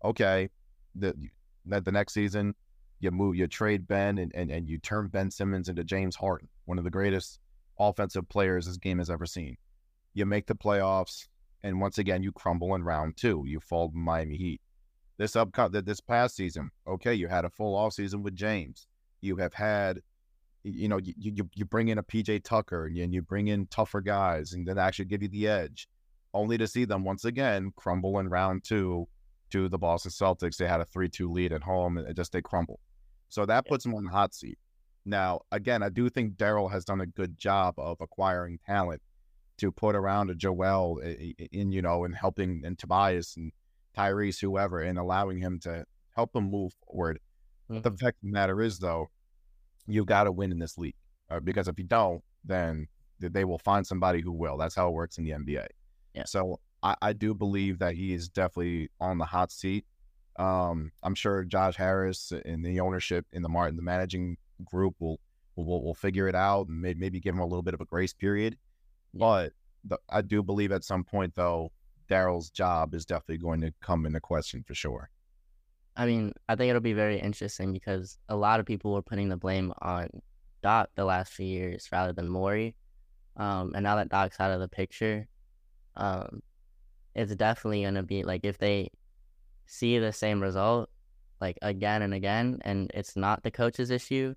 Okay, 0.04 0.50
the 0.94 1.14
the 1.64 1.90
next 1.90 2.12
season 2.12 2.54
you 3.00 3.10
move 3.10 3.34
you 3.34 3.48
trade 3.48 3.88
Ben 3.88 4.18
and, 4.18 4.30
and, 4.34 4.50
and 4.50 4.68
you 4.68 4.78
turn 4.78 5.08
Ben 5.08 5.30
Simmons 5.30 5.68
into 5.68 5.82
James 5.82 6.14
Harden, 6.14 6.48
one 6.66 6.78
of 6.78 6.84
the 6.84 6.90
greatest 6.90 7.40
offensive 7.78 8.28
players 8.28 8.66
this 8.66 8.76
game 8.76 8.98
has 8.98 9.10
ever 9.10 9.26
seen. 9.26 9.56
You 10.12 10.26
make 10.26 10.46
the 10.46 10.54
playoffs, 10.54 11.26
and 11.62 11.80
once 11.80 11.98
again 11.98 12.22
you 12.22 12.32
crumble 12.32 12.74
in 12.74 12.84
round 12.84 13.16
two. 13.16 13.44
You 13.46 13.58
fall 13.58 13.90
to 13.90 13.96
Miami 13.96 14.36
Heat. 14.36 14.60
This 15.16 15.36
up 15.36 15.50
this 15.70 16.00
past 16.00 16.36
season, 16.36 16.70
okay, 16.86 17.14
you 17.14 17.28
had 17.28 17.44
a 17.44 17.50
full 17.50 17.74
off 17.74 17.94
season 17.94 18.22
with 18.22 18.36
James. 18.36 18.86
You 19.22 19.36
have 19.36 19.54
had, 19.54 20.02
you 20.64 20.88
know, 20.88 20.98
you 20.98 21.14
you, 21.16 21.50
you 21.54 21.64
bring 21.64 21.88
in 21.88 21.98
a 21.98 22.02
PJ 22.02 22.44
Tucker 22.44 22.86
and 22.86 22.96
you, 22.96 23.04
and 23.04 23.14
you 23.14 23.22
bring 23.22 23.48
in 23.48 23.66
tougher 23.68 24.02
guys, 24.02 24.52
and 24.52 24.66
then 24.66 24.76
actually 24.76 25.06
give 25.06 25.22
you 25.22 25.28
the 25.28 25.48
edge 25.48 25.88
only 26.34 26.58
to 26.58 26.66
see 26.66 26.84
them 26.84 27.04
once 27.04 27.24
again 27.24 27.72
crumble 27.76 28.18
in 28.18 28.28
round 28.28 28.64
two 28.64 29.08
to 29.50 29.68
the 29.68 29.78
Boston 29.78 30.10
Celtics. 30.10 30.56
They 30.56 30.66
had 30.66 30.80
a 30.80 30.84
3 30.84 31.08
2 31.08 31.30
lead 31.30 31.52
at 31.52 31.62
home 31.62 31.96
and 31.96 32.06
it 32.08 32.16
just 32.16 32.32
they 32.32 32.42
crumble. 32.42 32.80
So 33.28 33.46
that 33.46 33.66
puts 33.66 33.84
them 33.84 33.94
on 33.94 34.04
the 34.04 34.10
hot 34.10 34.34
seat. 34.34 34.58
Now, 35.06 35.40
again, 35.52 35.82
I 35.82 35.90
do 35.90 36.08
think 36.08 36.34
Daryl 36.34 36.70
has 36.70 36.84
done 36.84 37.00
a 37.00 37.06
good 37.06 37.38
job 37.38 37.74
of 37.78 37.98
acquiring 38.00 38.58
talent 38.66 39.00
to 39.58 39.70
put 39.70 39.94
around 39.94 40.30
a 40.30 40.34
Joel 40.34 40.98
in, 40.98 41.70
you 41.70 41.82
know, 41.82 42.04
and 42.04 42.14
helping 42.14 42.62
and 42.64 42.78
Tobias 42.78 43.36
and 43.36 43.52
Tyrese, 43.96 44.40
whoever, 44.40 44.80
and 44.80 44.98
allowing 44.98 45.38
him 45.38 45.60
to 45.60 45.84
help 46.16 46.32
them 46.32 46.50
move 46.50 46.72
forward. 46.86 47.20
Mm-hmm. 47.70 47.82
The 47.82 47.90
fact 47.90 48.16
of 48.16 48.22
the 48.22 48.32
matter 48.32 48.60
is, 48.62 48.78
though, 48.78 49.10
you've 49.86 50.06
got 50.06 50.24
to 50.24 50.32
win 50.32 50.50
in 50.50 50.58
this 50.58 50.78
league 50.78 50.96
uh, 51.30 51.40
because 51.40 51.68
if 51.68 51.78
you 51.78 51.84
don't, 51.84 52.22
then 52.44 52.88
they 53.20 53.44
will 53.44 53.58
find 53.58 53.86
somebody 53.86 54.20
who 54.20 54.32
will. 54.32 54.56
That's 54.56 54.74
how 54.74 54.88
it 54.88 54.92
works 54.92 55.18
in 55.18 55.24
the 55.24 55.30
NBA. 55.30 55.66
Yeah. 56.14 56.24
So 56.26 56.60
I, 56.82 56.96
I 57.02 57.12
do 57.12 57.34
believe 57.34 57.78
that 57.80 57.94
he 57.94 58.12
is 58.12 58.28
definitely 58.28 58.90
on 59.00 59.18
the 59.18 59.24
hot 59.24 59.50
seat. 59.50 59.84
Um, 60.36 60.92
I'm 61.02 61.14
sure 61.14 61.44
Josh 61.44 61.76
Harris 61.76 62.32
and 62.44 62.64
the 62.64 62.80
ownership 62.80 63.26
in 63.32 63.42
the 63.42 63.48
Martin, 63.48 63.76
the 63.76 63.82
managing 63.82 64.36
group 64.64 64.94
will 64.98 65.20
will 65.56 65.84
will 65.84 65.94
figure 65.94 66.28
it 66.28 66.34
out 66.34 66.68
and 66.68 66.80
maybe, 66.80 66.98
maybe 66.98 67.20
give 67.20 67.34
him 67.34 67.40
a 67.40 67.46
little 67.46 67.62
bit 67.62 67.74
of 67.74 67.80
a 67.80 67.84
grace 67.84 68.12
period. 68.12 68.56
Yeah. 69.12 69.18
But 69.20 69.52
the, 69.84 69.98
I 70.10 70.22
do 70.22 70.42
believe 70.42 70.72
at 70.72 70.84
some 70.84 71.04
point 71.04 71.34
though, 71.34 71.70
Daryl's 72.08 72.50
job 72.50 72.94
is 72.94 73.06
definitely 73.06 73.38
going 73.38 73.60
to 73.60 73.72
come 73.80 74.06
into 74.06 74.20
question 74.20 74.64
for 74.66 74.74
sure. 74.74 75.10
I 75.96 76.06
mean, 76.06 76.32
I 76.48 76.56
think 76.56 76.70
it'll 76.70 76.80
be 76.80 76.92
very 76.92 77.20
interesting 77.20 77.72
because 77.72 78.18
a 78.28 78.36
lot 78.36 78.58
of 78.58 78.66
people 78.66 78.92
were 78.92 79.02
putting 79.02 79.28
the 79.28 79.36
blame 79.36 79.72
on 79.80 80.08
Doc 80.62 80.90
the 80.96 81.04
last 81.04 81.32
few 81.32 81.46
years 81.46 81.88
rather 81.92 82.12
than 82.12 82.28
Morey. 82.28 82.74
Um, 83.36 83.72
and 83.74 83.84
now 83.84 83.96
that 83.96 84.08
Doc's 84.08 84.40
out 84.40 84.50
of 84.50 84.60
the 84.60 84.68
picture, 84.68 85.28
um, 85.96 86.42
it's 87.14 87.34
definitely 87.34 87.82
gonna 87.82 88.02
be 88.02 88.22
like 88.24 88.44
if 88.44 88.58
they 88.58 88.90
see 89.66 89.98
the 89.98 90.12
same 90.12 90.42
result 90.42 90.90
like 91.40 91.58
again 91.62 92.02
and 92.02 92.14
again, 92.14 92.58
and 92.62 92.90
it's 92.94 93.16
not 93.16 93.42
the 93.42 93.50
coach's 93.50 93.90
issue, 93.90 94.34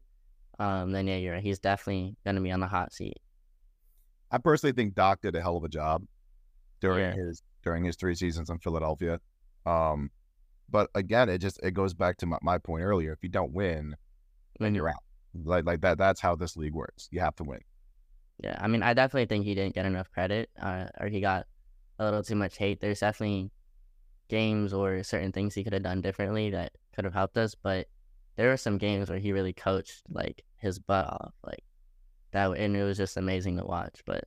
um, 0.60 0.92
then 0.92 1.08
yeah, 1.08 1.18
you're 1.18 1.34
right. 1.34 1.44
He's 1.44 1.60
definitely 1.60 2.16
gonna 2.26 2.42
be 2.42 2.52
on 2.52 2.60
the 2.60 2.68
hot 2.68 2.94
seat. 2.94 3.18
I 4.32 4.40
personally 4.40 4.74
think 4.74 4.94
Doc 4.94 5.22
did 5.22 5.36
a 5.36 5.42
hell 5.42 5.58
of 5.58 5.64
a 5.64 5.70
job 5.70 6.04
during 6.82 7.00
yeah. 7.00 7.14
his 7.14 7.42
during 7.64 7.84
his 7.84 7.96
three 7.96 8.16
seasons 8.16 8.50
in 8.50 8.60
Philadelphia. 8.60 9.20
Um, 9.66 10.12
but 10.70 10.90
again, 10.96 11.30
it 11.30 11.40
just 11.40 11.60
it 11.64 11.74
goes 11.74 11.94
back 11.94 12.18
to 12.18 12.26
my, 12.26 12.38
my 12.42 12.58
point 12.58 12.84
earlier. 12.84 13.14
If 13.14 13.20
you 13.24 13.30
don't 13.30 13.54
win, 13.54 13.96
then 14.60 14.76
you're 14.76 14.90
out. 14.90 15.04
Like 15.34 15.66
like 15.66 15.82
that. 15.82 15.98
That's 15.98 16.20
how 16.20 16.36
this 16.36 16.58
league 16.58 16.74
works. 16.74 17.08
You 17.12 17.20
have 17.22 17.36
to 17.38 17.44
win. 17.44 17.60
Yeah, 18.44 18.58
I 18.60 18.68
mean, 18.68 18.84
I 18.84 18.94
definitely 18.94 19.26
think 19.26 19.46
he 19.46 19.56
didn't 19.56 19.76
get 19.76 19.86
enough 19.86 20.12
credit, 20.12 20.50
uh, 20.62 20.86
or 21.00 21.08
he 21.08 21.22
got 21.22 21.48
a 22.00 22.06
little 22.06 22.24
too 22.24 22.36
much 22.36 22.58
hate. 22.58 22.80
There's 22.80 23.00
definitely 23.00 23.52
games 24.28 24.74
or 24.74 25.04
certain 25.04 25.32
things 25.32 25.56
he 25.56 25.64
could 25.64 25.74
have 25.74 25.84
done 25.84 26.02
differently 26.02 26.52
that 26.52 26.74
could 26.94 27.06
have 27.06 27.14
helped 27.14 27.38
us, 27.38 27.56
but 27.56 27.88
there 28.36 28.50
were 28.50 28.58
some 28.58 28.78
games 28.78 29.10
where 29.10 29.20
he 29.20 29.32
really 29.32 29.54
coached 29.54 30.04
like 30.10 30.44
his 30.58 30.80
butt 30.80 31.08
off, 31.08 31.34
like 31.44 31.64
that, 32.32 32.52
and 32.52 32.76
it 32.76 32.84
was 32.84 32.98
just 32.98 33.18
amazing 33.18 33.58
to 33.58 33.66
watch. 33.66 34.02
But 34.06 34.26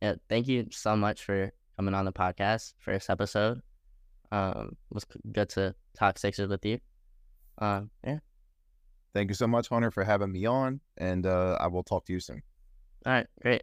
yeah, 0.00 0.14
thank 0.28 0.48
you 0.48 0.68
so 0.70 0.96
much 0.96 1.22
for 1.22 1.52
coming 1.76 1.94
on 1.94 2.04
the 2.04 2.12
podcast 2.12 2.74
first 2.78 3.10
episode. 3.10 3.60
Um, 4.30 4.76
it 4.90 4.94
was 4.94 5.06
good 5.30 5.50
to 5.50 5.74
talk 5.94 6.18
Sixers 6.18 6.48
with 6.48 6.64
you. 6.64 6.78
Um, 7.58 7.90
yeah. 8.04 8.18
Thank 9.14 9.28
you 9.28 9.34
so 9.34 9.46
much, 9.46 9.68
Hunter, 9.68 9.90
for 9.90 10.04
having 10.04 10.32
me 10.32 10.46
on, 10.46 10.80
and 10.96 11.26
uh, 11.26 11.58
I 11.60 11.66
will 11.66 11.82
talk 11.82 12.06
to 12.06 12.12
you 12.14 12.20
soon. 12.20 12.42
All 13.06 13.12
right, 13.12 13.26
great. 13.40 13.62